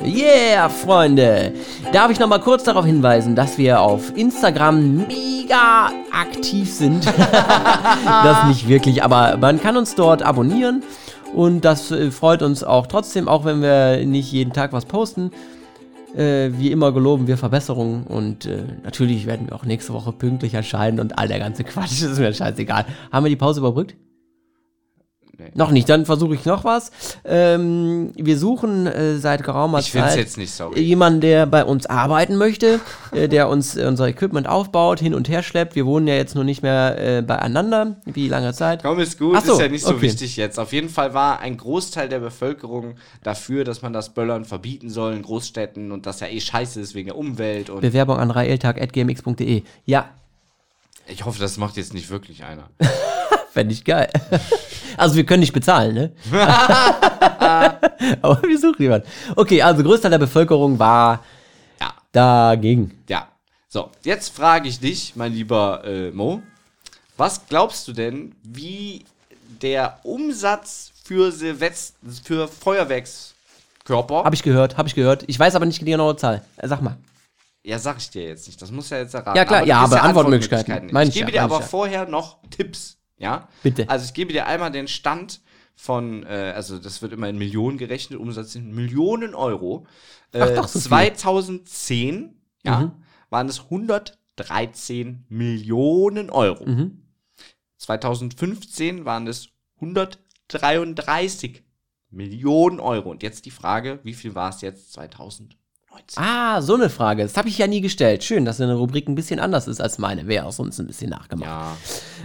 [0.01, 1.51] Yeah, Freunde!
[1.91, 7.05] Darf ich noch mal kurz darauf hinweisen, dass wir auf Instagram mega aktiv sind.
[8.05, 10.83] das nicht wirklich, aber man kann uns dort abonnieren
[11.33, 15.31] und das äh, freut uns auch trotzdem, auch wenn wir nicht jeden Tag was posten.
[16.15, 20.55] Äh, wie immer geloben wir Verbesserungen und äh, natürlich werden wir auch nächste Woche pünktlich
[20.55, 22.85] erscheinen und all der ganze Quatsch, ist mir scheißegal.
[23.11, 23.95] Haben wir die Pause überbrückt?
[25.39, 25.51] Nee.
[25.55, 26.91] Noch nicht, dann versuche ich noch was.
[27.23, 30.81] Ähm, wir suchen äh, seit geraumer Ich Zeit jetzt nicht sorry.
[30.81, 32.81] jemanden, der bei uns arbeiten möchte,
[33.13, 35.75] äh, der uns äh, unser Equipment aufbaut, hin und her schleppt.
[35.75, 38.01] Wir wohnen ja jetzt nur nicht mehr äh, beieinander.
[38.03, 38.83] Wie lange Zeit?
[38.83, 40.01] Komm, ist gut, so, ist ja nicht so okay.
[40.01, 40.59] wichtig jetzt.
[40.59, 45.13] Auf jeden Fall war ein Großteil der Bevölkerung dafür, dass man das Böllern verbieten soll
[45.13, 47.69] in Großstädten und das ja eh scheiße ist wegen der Umwelt.
[47.69, 49.63] Und Bewerbung an raeltag.gmx.de.
[49.85, 50.09] Ja,
[51.09, 52.69] ich hoffe, das macht jetzt nicht wirklich einer.
[53.51, 54.09] fände ich geil.
[54.97, 56.11] Also wir können nicht bezahlen, ne?
[58.21, 59.07] Aber wir suchen jemanden.
[59.33, 61.23] Okay, also Großteil der Bevölkerung war
[61.79, 61.93] Ja.
[62.11, 62.99] Dagegen.
[63.07, 63.29] Ja.
[63.69, 66.41] So, jetzt frage ich dich, mein lieber äh, Mo,
[67.15, 69.05] was glaubst du denn, wie
[69.61, 74.23] der Umsatz für, Silvest für Feuerwerkskörper.
[74.25, 75.23] Habe ich gehört, habe ich gehört.
[75.27, 76.43] Ich weiß aber nicht die genaue Zahl.
[76.61, 76.97] Sag mal.
[77.63, 78.61] Ja, sag ich dir jetzt nicht.
[78.61, 79.35] Das muss ja jetzt erraten.
[79.37, 80.89] Ja, klar, du ja, aber Antwortmöglichkeiten.
[80.91, 81.67] Mein Ich ich gebe ja, dir aber ich ja.
[81.67, 82.97] vorher noch Tipps.
[83.17, 83.49] Ja?
[83.63, 83.89] Bitte.
[83.89, 85.41] Also ich gebe dir einmal den Stand
[85.75, 89.85] von, äh, also das wird immer in Millionen gerechnet, Umsatz in Millionen Euro.
[90.31, 90.89] Äh, Ach doch, so viel.
[90.89, 92.91] 2010 ja, Mhm.
[93.29, 96.65] waren es 113 Millionen Euro.
[96.65, 97.03] Mhm.
[97.77, 99.49] 2015 waren es
[99.81, 101.63] 133
[102.09, 103.11] Millionen Euro.
[103.11, 104.91] Und jetzt die Frage, wie viel war es jetzt
[105.89, 106.23] 2019?
[106.23, 107.23] Ah, so eine Frage.
[107.23, 108.23] Das habe ich ja nie gestellt.
[108.23, 110.27] Schön, dass deine Rubrik ein bisschen anders ist als meine.
[110.27, 111.49] Wäre auch sonst ein bisschen nachgemacht.
[111.49, 111.77] Ja.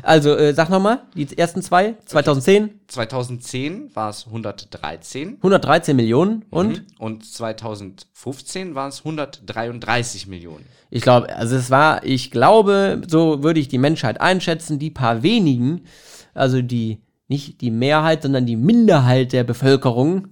[0.03, 1.95] Also, äh, sag nochmal, die ersten zwei.
[2.07, 6.87] 2010, 2010 war es 113 113 Millionen und Mhm.
[6.99, 10.65] und 2015 waren es 133 Millionen.
[10.91, 15.23] ich glaube, also es war, ich glaube, so würde ich die Menschheit einschätzen, die paar
[15.23, 15.83] wenigen,
[16.35, 20.29] also die, nicht die Mehrheit, sondern die Minderheit der Bevölkerung.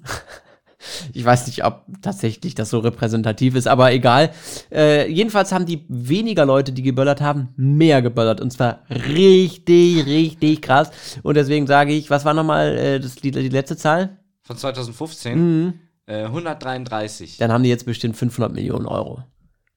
[1.12, 4.32] Ich weiß nicht, ob tatsächlich das so repräsentativ ist, aber egal.
[4.70, 8.40] Äh, jedenfalls haben die weniger Leute, die geböllert haben, mehr geböllert.
[8.40, 10.90] Und zwar richtig, richtig krass.
[11.22, 14.18] Und deswegen sage ich, was war nochmal äh, das- die, die letzte Zahl?
[14.42, 15.74] Von 2015 Mhm.
[16.06, 17.36] äh, 133.
[17.38, 19.22] Dann haben die jetzt bestimmt 500 Millionen Euro.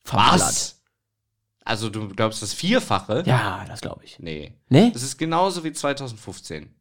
[0.04, 0.40] verballert.
[0.42, 0.82] Was?
[1.64, 3.24] Also du glaubst das Vierfache?
[3.26, 4.20] Ja, das glaube ich.
[4.20, 4.54] Nee.
[4.70, 4.92] Ne?
[4.94, 6.75] Das ist genauso wie 2015.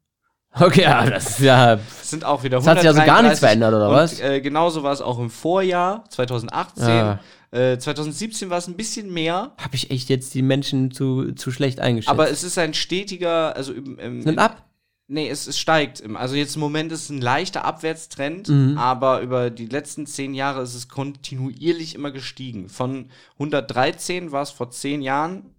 [0.59, 1.75] Okay, ja, das ist ja.
[1.75, 3.49] Es sind auch wieder Das hat sich also gar nichts 133.
[3.49, 4.21] verändert, oder und, was?
[4.21, 6.85] Äh, genauso war es auch im Vorjahr, 2018.
[6.85, 7.21] Ah.
[7.51, 9.53] Äh, 2017 war es ein bisschen mehr.
[9.59, 12.11] Habe ich echt jetzt die Menschen zu, zu schlecht eingeschätzt?
[12.11, 14.65] Aber es ist ein stetiger, also im, im, Nimmt ab?
[15.07, 16.03] Nee, es, es steigt.
[16.15, 18.79] Also jetzt im Moment ist es ein leichter Abwärtstrend, Mhm.
[18.79, 22.69] aber über die letzten zehn Jahre ist es kontinuierlich immer gestiegen.
[22.69, 25.54] Von 113 war es vor zehn Jahren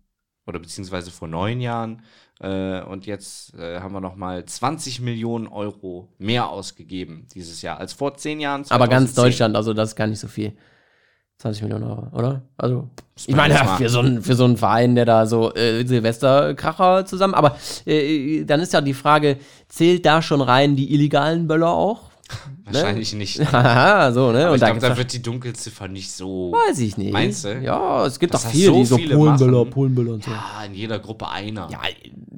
[0.47, 2.01] oder beziehungsweise vor neun Jahren
[2.39, 7.79] äh, und jetzt äh, haben wir noch mal 20 Millionen Euro mehr ausgegeben dieses Jahr
[7.79, 8.65] als vor zehn Jahren.
[8.69, 9.23] Aber ganz 2010.
[9.23, 10.53] Deutschland, also das ist gar nicht so viel.
[11.37, 12.43] 20 Millionen Euro, oder?
[12.57, 12.89] Also,
[13.27, 17.33] ich meine, für so, einen, für so einen Verein, der da so äh, Silvesterkracher zusammen,
[17.33, 19.37] aber äh, dann ist ja die Frage,
[19.67, 22.11] zählt da schon rein die illegalen Böller auch?
[22.63, 23.39] Wahrscheinlich nicht.
[23.51, 24.45] Haha, so, ne?
[24.45, 26.51] Aber Und ich glaube, da wird die Dunkelziffer nicht so.
[26.51, 27.13] weiß ich nicht.
[27.13, 27.59] Meinst du?
[27.61, 29.65] Ja, es gibt Dass doch das viele, so die so Polenböller?
[29.65, 30.31] Polenböller und so.
[30.31, 31.69] Ja, in jeder Gruppe einer.
[31.71, 31.81] Ja,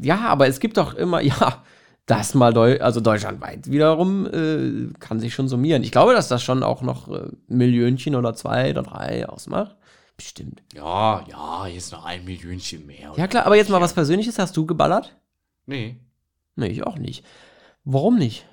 [0.02, 1.64] ja, aber es gibt doch immer, ja,
[2.06, 5.84] das mal, Deu also deutschlandweit wiederum äh, kann sich schon summieren.
[5.84, 9.76] Ich glaube, dass das schon auch noch äh, Millionchen oder zwei oder drei ausmacht.
[10.16, 10.64] Bestimmt.
[10.74, 13.14] Ja, ja, jetzt noch ein Millionchen mehr.
[13.16, 14.40] Ja, klar, aber jetzt mal was Persönliches.
[14.40, 15.16] Hast du geballert?
[15.66, 15.98] Nee,
[16.56, 17.24] Nee, ich auch nicht.
[17.84, 18.46] Warum nicht?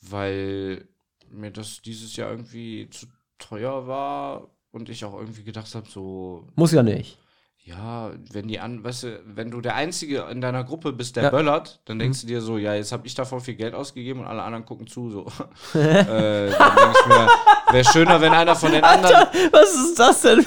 [0.00, 0.86] Weil
[1.30, 3.06] mir das dieses Jahr irgendwie zu
[3.38, 7.18] teuer war und ich auch irgendwie gedacht habe, so, Muss ja nicht.
[7.64, 11.24] ja, wenn die an, weißt du, wenn du der Einzige in deiner Gruppe bist, der
[11.24, 11.30] Ja.
[11.30, 11.36] Mhm.
[11.36, 14.26] böllert, dann denkst du dir so, ja, jetzt habe ich davon viel Geld ausgegeben und
[14.26, 15.26] alle anderen gucken zu, so.
[15.78, 17.28] äh, dann denke ich mir,
[17.70, 20.44] wäre schöner, wenn einer von den anderen, Was ist das denn?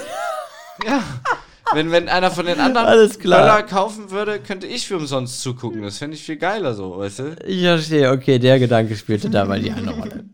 [0.85, 1.01] ja,
[1.73, 3.41] wenn, wenn einer von den anderen Alles klar.
[3.41, 5.81] Böller kaufen würde, könnte ich für umsonst zugucken.
[5.81, 7.35] Das fände ich viel geiler so, weißt du?
[7.45, 10.25] Ich verstehe, okay, der Gedanke spielte da mal die andere Rolle.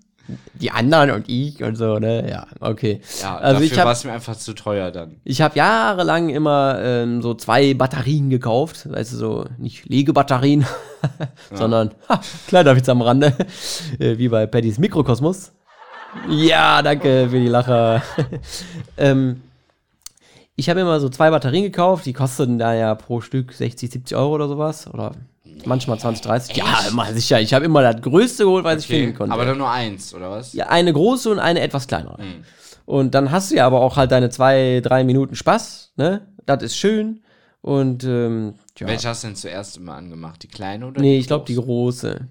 [0.54, 2.30] Die anderen und ich und so, ne?
[2.30, 3.02] Ja, okay.
[3.22, 5.16] Ja, also ich dafür war habe es mir einfach zu teuer dann.
[5.24, 10.66] Ich habe jahrelang immer ähm, so zwei Batterien gekauft, weißt du, so nicht Legebatterien,
[11.54, 13.34] sondern ha, kleiner Witz am Rande,
[14.00, 15.52] äh, wie bei Paddys Mikrokosmos.
[16.28, 18.02] Ja, danke für die Lacher.
[18.98, 19.42] ähm,
[20.60, 24.18] ich habe immer so zwei Batterien gekauft, die kosteten da ja pro Stück 60, 70
[24.18, 24.88] Euro oder sowas.
[24.88, 25.14] Oder
[25.66, 26.58] manchmal 20, 30.
[26.58, 27.40] Ja, immer sicher.
[27.40, 29.34] Ich habe immer das größte geholt, was ich finden konnte.
[29.34, 30.54] aber dann nur eins, oder was?
[30.54, 32.22] Ja, eine große und eine etwas kleinere.
[32.22, 32.44] Mhm.
[32.86, 36.28] Und dann hast du ja aber auch halt deine zwei, drei Minuten Spaß, ne?
[36.46, 37.22] Das ist schön.
[37.62, 38.88] Und ähm, ja.
[38.88, 40.44] Welche hast du denn zuerst immer angemacht?
[40.44, 42.28] Die kleine oder Nee, die ich glaube die große?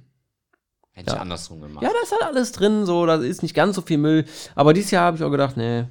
[0.93, 1.20] Hätte ich ja.
[1.20, 1.83] andersrum gemacht.
[1.83, 4.24] Ja, da ist halt alles drin, so, da ist nicht ganz so viel Müll.
[4.55, 5.85] Aber dieses Jahr habe ich auch gedacht, nee.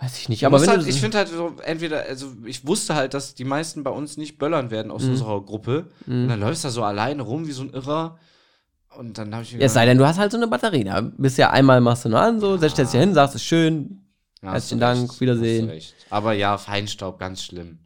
[0.00, 0.46] Weiß ich nicht.
[0.46, 3.44] aber wenn halt, du, ich finde halt so, entweder, also ich wusste halt, dass die
[3.44, 4.92] meisten bei uns nicht böllern werden Mhm.
[4.92, 5.86] aus unserer Gruppe.
[6.06, 8.18] Und dann läufst du da so alleine rum wie so ein Irrer.
[8.96, 10.84] Und dann habe ich mir ja, es sei denn, du hast halt so eine Batterie.
[10.84, 13.46] Da bist ja einmal machst du nur an, so, setzt dich hin, sagst es ist
[13.48, 14.02] schön.
[14.42, 15.70] Ja, herzlichen Dank, Wiedersehen.
[16.10, 17.80] Aber ja, Feinstaub, ganz schlimm.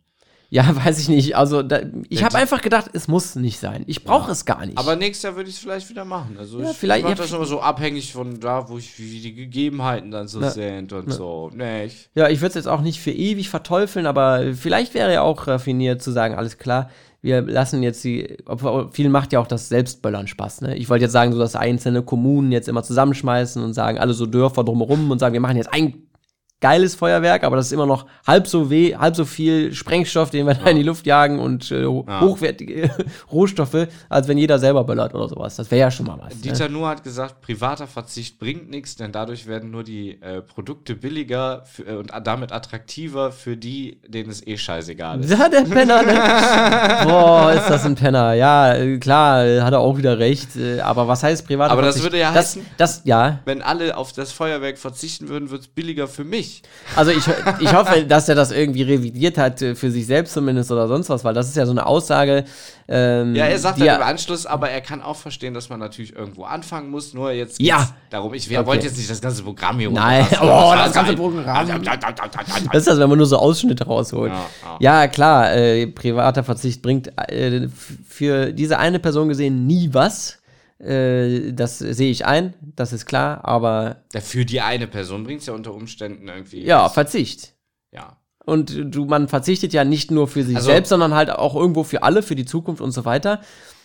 [0.55, 1.35] Ja, weiß ich nicht.
[1.35, 1.81] Also, da,
[2.11, 3.85] ich habe einfach gedacht, es muss nicht sein.
[3.87, 4.77] Ich brauche es gar nicht.
[4.77, 6.37] Aber nächstes Jahr würde ich es vielleicht wieder machen.
[6.39, 9.21] Also Ja, ich, vielleicht- ich mache das immer so abhängig von da, wo ich, wie
[9.21, 10.51] die Gegebenheiten dann so Ja.
[10.51, 11.51] sind und so.
[11.55, 15.11] Nee, ich, Ja, ich würde es jetzt auch nicht für ewig verteufeln, aber vielleicht wäre
[15.11, 16.91] ja auch raffiniert zu sagen, alles klar,
[17.23, 18.37] wir lassen jetzt die,
[18.91, 20.77] vielen macht ja auch das Selbstböllern Spaß, ne?
[20.77, 24.27] Ich wollte jetzt sagen, so dass einzelne Kommunen jetzt immer zusammenschmeißen und sagen, alle so
[24.27, 25.95] Dörfer drumherum und sagen, wir machen jetzt ein
[26.63, 30.47] geiles Feuerwerk, aber das ist immer noch halb so weh, halb so viel Sprengstoff, den
[30.47, 32.89] wir da in die Luft jagen und äh, hochwertige
[33.31, 35.57] Rohstoffe, als wenn jeder selber böllert oder sowas.
[35.57, 36.35] Das wäre ja schon mal was.
[36.37, 36.41] Ne?
[36.43, 40.95] Dieter Nuhr hat gesagt, privater Verzicht bringt nichts, denn dadurch werden nur die äh, Produkte
[40.95, 45.31] billiger für, äh, und damit attraktiver für die, denen es eh scheißegal ist.
[45.39, 47.05] Ja, der Penner, ne?
[47.05, 48.35] Boah, ist das ein Penner.
[48.35, 50.57] Ja, äh, klar, hat er auch wieder recht.
[50.57, 52.05] äh, Aber was heißt privater Aber das Verzicht?
[52.05, 55.69] würde ja das, heißen- Das, ja, Wenn alle auf das Feuerwerk verzichten würden, wird es
[55.69, 56.52] billiger für mich.
[56.97, 57.25] Also ich,
[57.61, 61.09] ich hoffe, dass er das irgendwie revidiert hat, äh, für sich selbst zumindest oder sonst
[61.09, 62.45] was, weil das ist ja so eine Aussage.
[62.89, 65.79] Ähm, Ja, er sagt dann im ja, Anschluss, aber er kann auch verstehen, dass man
[65.79, 67.15] natürlich irgendwo anfangen muss.
[67.15, 67.77] Nur jetzt Ja.
[67.79, 68.67] geht's darum, ich Okay.
[68.67, 70.27] wollte jetzt nicht das ganze Programm hier Nein.
[70.43, 71.67] Oh, Das das ganze war- Programm.
[71.67, 71.83] Programm.
[71.85, 74.33] das ist das, wenn man nur so Ausschnitte rausholt.
[74.81, 77.69] Ja, Ja, klar, äh, privater Verzicht bringt äh,
[78.09, 80.39] für diese eine Person gesehen nie was.
[80.83, 85.47] Äh, das sehe ich ein, das ist klar, aber für die eine Person bringt es
[85.47, 86.65] ja unter Umständen irgendwie.
[86.65, 87.55] ja, Verzicht.
[87.93, 88.17] ja.
[88.45, 91.85] Und du, man verzichtet ja nicht nur für sich Also- selbst, sondern halt auch irgendwo
[91.85, 93.41] für alle, für die Zukunft und so weiter.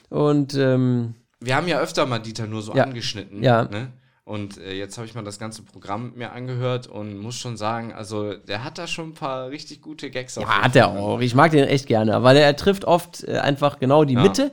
[0.10, 2.86] Und ähm, Wir haben ja öfter mal Dieter nur so Ja.
[2.86, 3.44] angeschnitten.
[3.44, 3.66] Ja.
[3.66, 3.92] Ne?
[4.24, 7.94] Und äh, jetzt habe ich mal das ganze Programm mir angehört und muss schon sagen,
[7.94, 10.98] also der hat da schon ein paar richtig gute Gags auf Ja, hat er Fall.
[10.98, 11.20] auch.
[11.20, 14.24] Ich mag den echt gerne, weil er trifft oft äh, einfach genau die Ja.
[14.24, 14.52] Mitte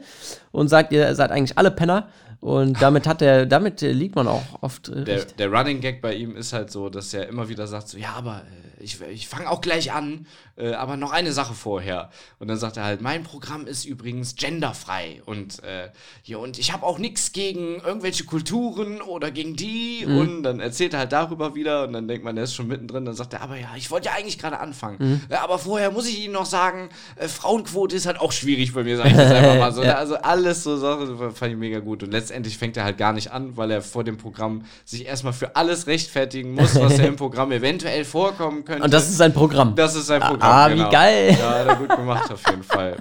[0.52, 2.08] und sagt, ihr seid eigentlich alle Penner.
[2.44, 6.02] Und damit hat er, damit äh, liegt man auch oft äh, Der, der Running Gag
[6.02, 8.42] bei ihm ist halt so, dass er immer wieder sagt so, ja, aber
[8.78, 10.26] äh, ich, ich fange auch gleich an,
[10.56, 12.10] aber noch eine Sache vorher.
[12.38, 15.88] Und dann sagt er halt, mein Programm ist übrigens genderfrei und äh,
[16.24, 20.18] ja, und ich habe auch nichts gegen irgendwelche Kulturen oder gegen die Mhm.
[20.18, 23.04] und dann erzählt er halt darüber wieder und dann denkt man, der ist schon mittendrin,
[23.06, 24.98] dann sagt er, aber ja, ich wollte ja eigentlich gerade anfangen.
[25.00, 25.20] Mhm.
[25.30, 28.84] Ja, aber vorher muss ich Ihnen noch sagen, äh, Frauenquote ist halt auch schwierig bei
[28.84, 29.82] mir, sag ich jetzt einfach mal so.
[29.82, 29.94] Ja.
[29.94, 33.30] Also alles so Sachen fand ich mega gut und letztendlich fängt er halt gar nicht
[33.30, 37.16] an, weil er vor dem Programm sich erstmal für alles rechtfertigen muss, was er im
[37.16, 38.82] Programm eventuell vorkommen könnte.
[38.82, 39.74] Und das ist sein Programm.
[39.76, 40.40] Das ist sein Programm.
[40.42, 40.90] Ah, wie genau.
[40.90, 41.36] geil.
[41.38, 42.96] Ja, hat er gut gemacht auf jeden Fall.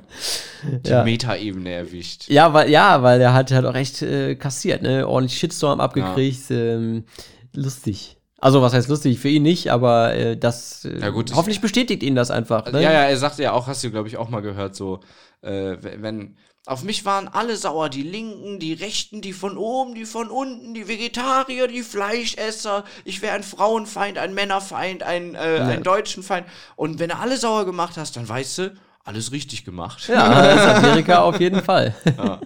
[0.86, 1.04] Die Ja.
[1.04, 2.30] Metaebene erwischt.
[2.30, 5.08] Ja, weil, ja, weil er hat halt auch echt äh, kassiert, ne?
[5.08, 6.52] Ordentlich Shitstorm abgekriegt.
[6.52, 7.06] Ähm,
[7.54, 8.18] lustig.
[8.40, 9.20] Also, was heißt lustig?
[9.20, 12.70] Für ihn nicht, aber äh, das äh, Ja, gut, ich- hoffentlich bestätigt ihn das einfach.
[12.72, 12.82] Ne?
[12.82, 15.00] Ja, ja, er sagte ja auch, hast du, glaube ich, auch mal gehört, so,
[15.42, 16.36] äh, wenn.
[16.66, 20.74] Auf mich waren alle sauer, die Linken, die Rechten, die von oben, die von unten,
[20.74, 22.86] die Vegetarier, die Fleischesser.
[23.04, 26.48] Ich wäre ein Frauenfeind, ein Männerfeind, ein, äh, ein deutschen Feind.
[26.78, 30.08] Und wenn du alle sauer gemacht hast, dann weißt du, alles richtig gemacht.
[30.08, 31.94] Ja, Satiriker auf jeden Fall.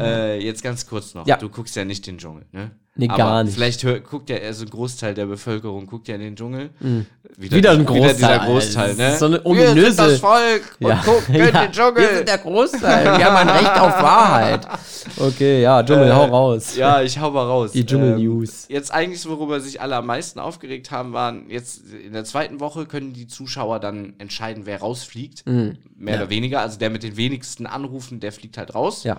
[0.00, 1.26] Äh, jetzt ganz kurz noch.
[1.26, 1.36] Ja.
[1.36, 2.70] Du guckst ja nicht den Dschungel, ne?
[2.96, 3.54] Nee, Aber gar nicht.
[3.54, 6.70] Vielleicht hör, guckt ja, also ein Großteil der Bevölkerung guckt ja in den Dschungel.
[7.36, 8.14] Wieder ein Großteil.
[8.14, 9.16] dieser Großteil, ne?
[9.16, 11.96] so eine Wir ominöse- sind das Volk und gucken in den Dschungel.
[12.08, 13.18] Wir sind der Großteil.
[13.18, 14.68] Wir haben ein Recht auf Wahrheit.
[15.16, 16.76] Okay, ja, Dschungel, hau raus.
[16.76, 17.72] Äh, Ja, ich hau mal raus.
[17.72, 18.66] Die Dschungel-News.
[18.68, 22.60] Ähm, jetzt eigentlich, worüber sich alle am meisten aufgeregt haben, waren, jetzt in der zweiten
[22.60, 25.44] Woche können die Zuschauer dann entscheiden, wer rausfliegt.
[25.48, 25.78] Mhm.
[25.96, 26.60] Mehr oder weniger.
[26.60, 29.02] Also der mit den wenigsten Anrufen, der fliegt halt raus.
[29.02, 29.16] Ja.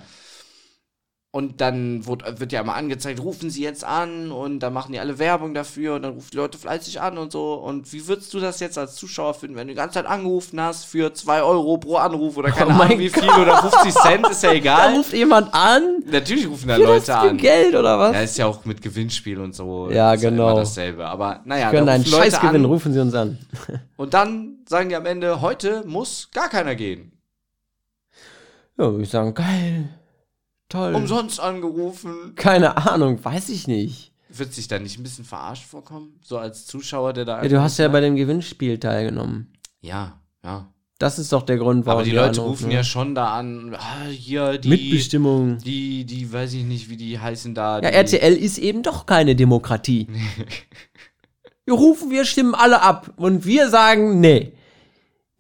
[1.36, 5.00] Und dann wird, wird ja immer angezeigt, rufen Sie jetzt an und dann machen die
[5.02, 7.56] alle Werbung dafür und dann rufen die Leute fleißig an und so.
[7.56, 10.62] Und wie würdest du das jetzt als Zuschauer finden, wenn du die ganze Zeit angerufen
[10.62, 14.30] hast für 2 Euro pro Anruf oder keine Oh Ahnung wie viel oder 50 Cent,
[14.30, 14.94] ist ja Da egal.
[14.96, 16.04] ruft jemand an.
[16.10, 17.38] Natürlich rufen da Für das Leute viel an.
[17.38, 18.14] Geld oder was?
[18.14, 19.92] Ja, ist ja auch mit Gewinnspiel und so.
[19.92, 20.52] Ja, ist genau.
[20.52, 21.06] immer dasselbe.
[21.06, 23.40] Aber naja, können da einen Scheiß gewinnen, rufen Sie uns an.
[23.98, 27.12] und dann sagen die am Ende, heute muss gar keiner gehen.
[28.78, 29.90] Ja, würde ich sagen, geil.
[30.70, 30.96] Toll.
[30.96, 32.34] Umsonst angerufen.
[32.36, 34.12] Keine Ahnung, weiß ich nicht.
[34.30, 36.20] Wird sich da nicht ein bisschen verarscht vorkommen?
[36.22, 37.44] So als Zuschauer, der da.
[37.44, 39.54] Ja, du hast ja bei dem Gewinnspiel teilgenommen.
[39.82, 40.68] Ja, ja.
[40.98, 42.76] Das ist doch der Grund, warum Aber die wir Leute rufen ne?
[42.76, 44.70] ja schon da an, ah, hier die.
[44.70, 45.58] Mitbestimmung.
[45.58, 47.82] Die, die, weiß ich nicht, wie die heißen da.
[47.82, 50.08] Ja, die, RTL ist eben doch keine Demokratie.
[51.66, 54.54] wir rufen, wir stimmen alle ab und wir sagen, nee.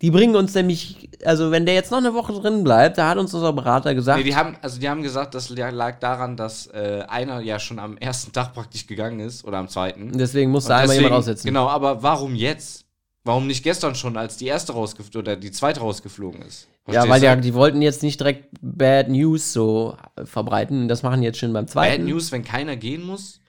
[0.05, 3.17] Die bringen uns nämlich, also wenn der jetzt noch eine Woche drin bleibt, da hat
[3.17, 6.67] uns unser Berater gesagt, Nee, die haben, also die haben gesagt, das lag daran, dass
[6.67, 10.11] äh, einer ja schon am ersten Tag praktisch gegangen ist oder am zweiten.
[10.15, 11.47] deswegen musste Und einmal deswegen- jemand aussetzen.
[11.47, 12.85] Genau, aber warum jetzt?
[13.23, 16.67] Warum nicht gestern schon, als die erste rausgeflogen oder die zweite rausgeflogen ist?
[16.85, 17.25] Ja, Verstehst weil du?
[17.25, 20.87] ja, die wollten jetzt nicht direkt Bad News so verbreiten.
[20.87, 22.05] Das machen die jetzt schon beim Bad zweiten.
[22.05, 23.39] News, wenn keiner gehen muss?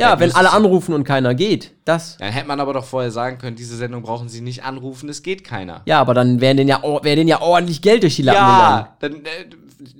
[0.00, 1.72] Ja, Bad wenn alle ist- anrufen und keiner geht.
[1.84, 2.16] Das.
[2.18, 5.22] Dann hätte man aber doch vorher sagen können, diese Sendung brauchen sie nicht anrufen, es
[5.22, 5.82] geht keiner.
[5.86, 8.86] Ja, aber dann wären denen ja, wäre denen ja ordentlich Geld durch die Lappen gegangen.
[8.86, 9.46] Ja, dann, äh,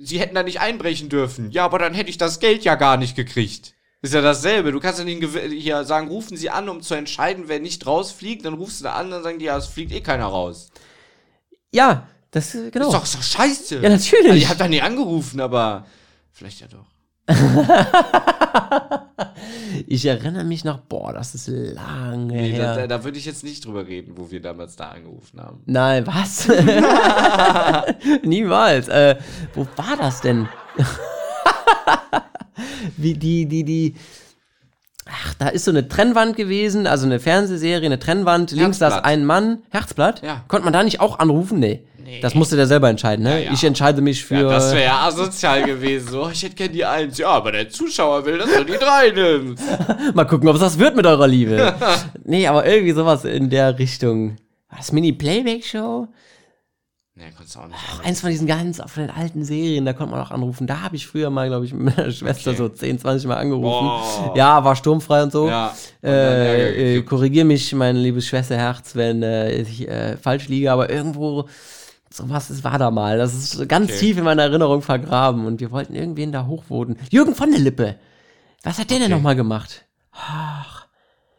[0.03, 1.51] sie hätten da nicht einbrechen dürfen.
[1.51, 3.73] Ja, aber dann hätte ich das Geld ja gar nicht gekriegt.
[4.03, 4.71] Ist ja dasselbe.
[4.71, 8.43] Du kannst ja nicht hier sagen, rufen sie an, um zu entscheiden, wer nicht rausfliegt.
[8.45, 10.71] Dann rufst du da an, dann sagen die, ja, es fliegt eh keiner raus.
[11.71, 12.87] Ja, das äh, genau.
[12.87, 13.75] Ist doch so scheiße.
[13.75, 14.25] Ja, natürlich.
[14.25, 15.85] Also, ich hab da nie angerufen, aber
[16.31, 16.85] vielleicht ja doch.
[19.87, 22.75] Ich erinnere mich noch, boah, das ist lange Nee, her.
[22.75, 25.61] da, da, würde ich jetzt nicht drüber reden, wo wir damals da angerufen haben.
[25.65, 26.47] Nein, was?
[28.23, 28.87] Niemals.
[28.87, 29.17] Äh,
[29.53, 30.47] wo war das denn?
[32.97, 33.95] Wie die, die, die.
[35.05, 38.51] Ach, da ist so eine Trennwand gewesen, also eine Fernsehserie, eine Trennwand.
[38.51, 39.63] Links saß ein Mann.
[39.71, 40.21] Herzblatt?
[40.21, 40.45] Ja.
[40.47, 41.59] Konnte man da nicht auch anrufen?
[41.59, 41.83] Nee.
[42.21, 43.39] Das musste der selber entscheiden, ne?
[43.39, 43.53] Ja, ja.
[43.53, 44.35] Ich entscheide mich für.
[44.35, 46.09] Ja, das wäre ja asozial gewesen.
[46.09, 47.17] So, ich hätte gerne die Eins.
[47.17, 49.63] Ja, aber der Zuschauer will, dass du die Drei nimmst.
[50.13, 51.73] Mal gucken, ob es das wird mit eurer Liebe.
[52.23, 54.37] nee, aber irgendwie sowas in der Richtung.
[54.69, 56.07] War das Mini-Playback-Show?
[57.13, 57.77] Nee, konntest du auch nicht.
[58.03, 60.65] Eins von diesen ganz von den alten Serien, da konnte man auch anrufen.
[60.65, 62.57] Da habe ich früher mal, glaube ich, mit meiner Schwester Okay.
[62.57, 63.63] so 10, 20 Mal angerufen.
[63.63, 64.33] Boah.
[64.35, 65.47] Ja, war sturmfrei und so.
[65.49, 65.75] Ja.
[66.03, 71.47] Äh, äh, korrigier mich, mein liebes Schwesterherz, wenn äh, ich äh, falsch liege, aber irgendwo
[72.13, 73.17] sowas ist, war da mal.
[73.17, 73.99] Das ist ganz Okay.
[73.99, 76.97] tief in meiner Erinnerung vergraben und wir wollten irgendwen da hochvoten.
[77.09, 77.95] Jürgen von der Lippe.
[78.63, 79.15] Was hat der denn Okay.
[79.15, 79.85] nochmal gemacht?
[80.13, 80.81] Ach.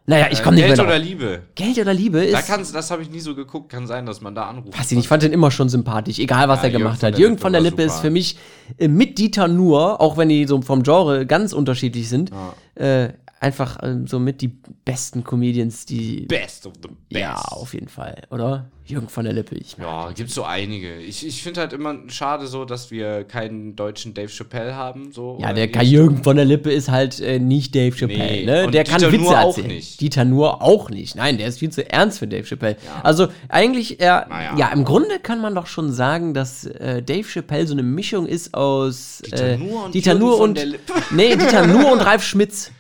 [0.05, 1.07] Naja, ich komme nicht Geld mehr oder drauf.
[1.07, 1.43] Liebe?
[1.55, 2.49] Geld oder Liebe Da ist.
[2.49, 3.71] kann's, das habe ich nie so geguckt.
[3.71, 4.77] Kann sein, dass man da anruft.
[4.77, 7.17] Weiß ich nicht, ich fand den immer schon sympathisch, egal was Ja, er gemacht hat.
[7.19, 8.37] Jürgen von der Lippe ist für mich
[8.79, 12.33] äh, mit Dieter Nuhr, auch wenn die so vom Genre ganz unterschiedlich sind,
[12.75, 13.11] äh,
[13.43, 14.49] einfach ähm, so mit die
[14.85, 16.23] besten Comedians, die.
[16.27, 17.21] Best of the best.
[17.21, 18.71] Ja, auf jeden Fall, oder?
[18.85, 19.55] Jürgen von der Lippe.
[19.55, 20.97] Ich, Ja, gibt's so einige.
[20.97, 25.13] Ich, ich finde halt immer schade so, dass wir keinen deutschen Dave Chappelle haben.
[25.13, 28.19] So, ja, der Kai Jürgen von der Lippe ist halt äh, nicht Dave Chappelle.
[28.19, 28.67] Nee, Ne?
[28.67, 29.67] und Der kann Dieter Witze Nuhr auch erzählen.
[29.69, 30.01] nicht.
[30.01, 31.15] Dieter Nuhr auch nicht.
[31.15, 32.77] Nein, der ist viel zu ernst für Dave Chappelle.
[33.05, 34.57] Also eigentlich, er, Naja.
[34.59, 38.27] ja, im Grunde kann man doch schon sagen, dass äh, Dave Chappelle so eine Mischung
[38.27, 40.93] ist aus Dieter äh, Nuhr und Dieter Jürgen von und Lippe.
[41.13, 42.73] nee, Dieter Nuhr und Ralf Schmitz.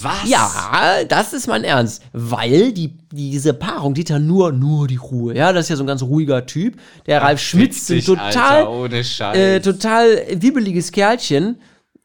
[0.00, 0.28] Was?
[0.28, 5.34] Ja, das ist mein Ernst, weil die diese Paarung Dieter Nuhr nur die Ruhe.
[5.34, 6.78] Ja, das ist ja so ein ganz ruhiger Typ.
[7.06, 9.36] Der Ralf Schmitz ist ein total Alter, ohne Scheiß.
[9.36, 11.58] äh, total wibbeliges Kerlchen.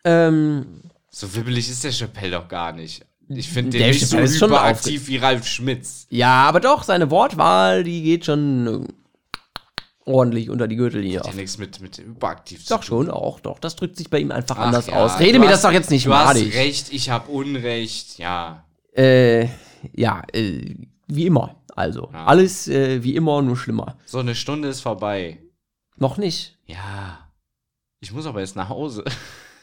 [0.03, 0.65] Ähm,
[1.09, 3.05] so wibbelig ist der Chappelle doch gar nicht.
[3.29, 6.07] Ich finde den Dave nicht so Chappelle ist schon hyperaktiv wie Ralf Schmitz.
[6.09, 8.93] Ja, aber doch, seine Wortwahl, die geht schon äh,
[10.05, 11.19] ordentlich unter die Gürtellinie.
[11.19, 13.59] Hat ja nichts mit, mit überaktiv Doch schon, auch, doch.
[13.59, 15.19] Das drückt sich bei ihm einfach Ach anders ja, aus.
[15.19, 16.53] Rede mir hast- das doch jetzt nicht Du hast madig.
[16.55, 18.17] recht, ich habe Unrecht.
[18.17, 18.65] Ja.
[18.95, 19.47] Äh,
[19.93, 20.75] ja, äh,
[21.07, 21.55] wie immer.
[21.75, 22.25] Also, Ja.
[22.25, 23.97] alles äh, wie immer, nur schlimmer.
[24.05, 25.39] So eine Stunde ist vorbei.
[25.97, 26.57] Noch nicht.
[26.65, 27.19] Ja.
[27.99, 29.03] Ich muss aber jetzt nach Hause.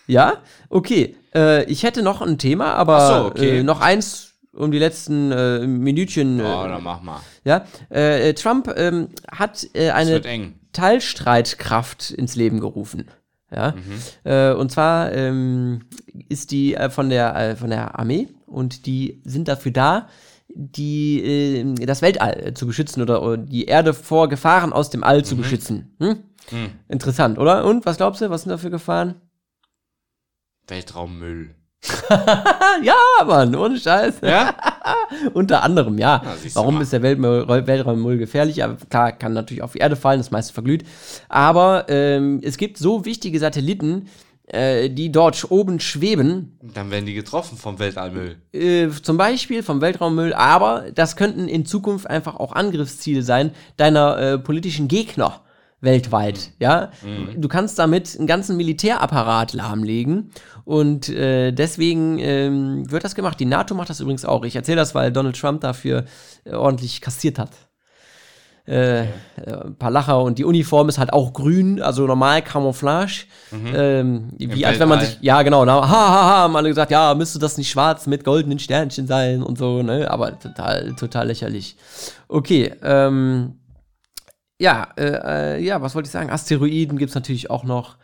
[0.06, 0.38] Ja?
[0.70, 1.14] Okay.
[1.34, 3.58] Äh, ich hätte noch ein Thema, aber Ach so, okay.
[3.58, 6.40] äh, noch eins um die letzten äh, Minütchen.
[6.40, 7.20] Äh, Oh, dann mach mal.
[7.44, 7.64] ja?
[7.90, 10.20] Äh, äh, Trump ähm, hat äh, eine.
[10.72, 13.06] Teilstreitkraft ins Leben gerufen.
[13.52, 14.30] Ja, Mhm.
[14.30, 15.80] äh, und zwar ähm,
[16.28, 20.08] ist die äh, von der von der Armee und die sind dafür da,
[20.48, 25.24] die das Weltall zu beschützen oder, oder die Erde vor Gefahren aus dem All Mhm.
[25.24, 25.96] zu beschützen.
[25.98, 26.18] Hm?
[26.88, 27.64] Interessant, oder?
[27.64, 29.16] Und was glaubst du, was sind da für Gefahren?
[30.68, 31.54] Weltraummüll.
[32.82, 32.94] Ja,
[33.26, 34.16] Mann, ohne Scheiß.
[34.22, 34.54] Ja?
[35.32, 36.22] Unter anderem, ja.
[36.24, 38.62] Ja, du Warum ist der Weltmüll, Weltraummüll gefährlich?
[38.62, 40.84] Aber klar, kann natürlich auf die Erde fallen, das meiste verglüht.
[41.28, 44.08] Aber ähm, es gibt so wichtige Satelliten,
[44.46, 48.36] äh, die dort oben schweben, Dann werden die getroffen vom Weltallmüll.
[48.52, 54.18] äh, zum Beispiel vom Weltraummüll, aber das könnten in Zukunft einfach auch Angriffsziele sein deiner
[54.18, 55.40] äh, politischen Gegner
[55.80, 56.52] weltweit.
[56.58, 56.90] Ja,
[57.36, 60.30] du kannst damit einen ganzen Militärapparat lahmlegen
[60.64, 63.40] und äh, deswegen ähm, wird das gemacht.
[63.40, 64.44] Die NATO macht das übrigens auch.
[64.44, 66.04] Ich erzähle das, weil Donald Trump dafür
[66.44, 67.50] äh, ordentlich kassiert hat.
[68.68, 69.06] Äh, äh,
[69.64, 73.24] ein paar Lacher und die Uniform ist halt auch grün, also normal Camouflage.
[73.74, 76.90] Ähm, wie als wenn man sich, ja genau, da, ha, ha, ha, haben alle gesagt,
[76.92, 80.08] ja, müsste das nicht schwarz mit goldenen Sternchen sein und so, ne?
[80.10, 81.76] Aber total, total lächerlich.
[82.28, 83.54] Okay, ähm,
[84.60, 86.30] ja, äh, äh, ja, was wollte ich sagen?
[86.30, 87.96] Asteroiden gibt es natürlich auch noch.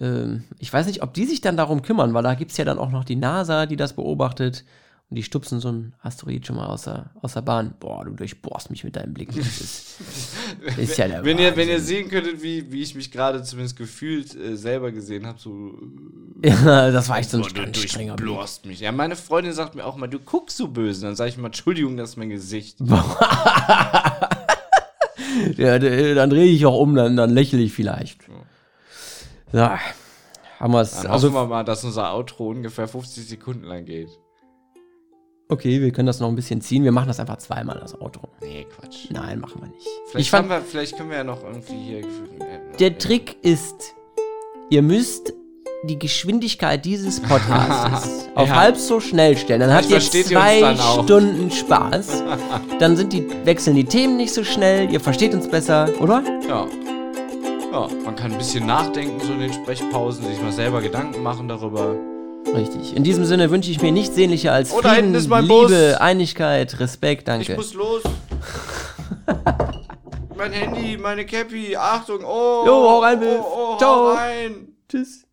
[0.00, 2.64] Ähm, ich weiß nicht, ob die sich dann darum kümmern, weil da gibt es ja
[2.64, 4.64] dann auch noch die NASA, die das beobachtet.
[5.10, 7.74] Und die stupsen so einen Asteroid schon mal aus der, aus der Bahn.
[7.78, 9.28] Boah, du durchbohrst mich mit deinem Blick.
[9.36, 10.00] Das ist,
[10.78, 13.76] ist ja der Wenn ihr, wenn ihr sehen könntet, wie, wie ich mich gerade zumindest
[13.76, 15.74] gefühlt äh, selber gesehen habe, so.
[16.42, 18.26] Ja, das war echt so ein Boah, du streng- strenger Blick.
[18.26, 18.80] durchblurst mich.
[18.80, 21.04] Ja, meine Freundin sagt mir auch mal, du guckst so böse.
[21.04, 22.78] Dann sage ich mal, Entschuldigung, das ist mein Gesicht.
[25.58, 28.18] Ja, dann drehe ich auch um, dann, dann lächle ich vielleicht.
[29.52, 29.78] Ja,
[30.58, 31.02] haben wir es.
[31.02, 34.08] Dann Also, hoffen wir mal, dass unser Outro ungefähr 50 Sekunden lang geht.
[35.48, 36.84] okay, wir können das noch ein bisschen ziehen.
[36.84, 38.28] Wir machen das einfach zweimal, das Outro.
[38.40, 39.10] Nee, Quatsch.
[39.10, 39.86] Nein, machen wir nicht.
[40.08, 42.02] Vielleicht, ich fand, wir, vielleicht können wir ja noch irgendwie hier.
[42.78, 43.94] der Trick ist,
[44.70, 45.34] ihr müsst
[45.84, 48.54] die Geschwindigkeit dieses Podcasts auf Ja.
[48.56, 49.60] halb so schnell stellen.
[49.60, 50.76] Dann habt ihr zwei.
[50.76, 52.22] Stunden Spaß.
[52.78, 54.90] Dann sind die, wechseln die Themen nicht so schnell.
[54.92, 56.22] Ihr versteht uns besser, oder?
[56.48, 56.66] Ja.
[57.72, 61.48] Ja, man kann ein bisschen nachdenken, so in den Sprechpausen, sich mal selber Gedanken machen
[61.48, 61.96] darüber.
[62.54, 62.94] Richtig.
[62.94, 65.44] In diesem Sinne wünsche ich mir nichts sehnlicher als Oh, da Frieden, hinten ist mein
[65.46, 65.54] Liebe,
[65.92, 65.94] Bus.
[65.94, 67.54] Einigkeit, Respekt, Ich danke.
[67.56, 68.02] muss los.
[70.36, 72.64] mein Handy, meine Cappy, Achtung, oh.
[72.66, 73.38] Jo, hau rein, Bill.
[73.40, 74.10] Oh, oh, Ciao.
[74.12, 74.68] rein.
[74.88, 75.24] Tschüss.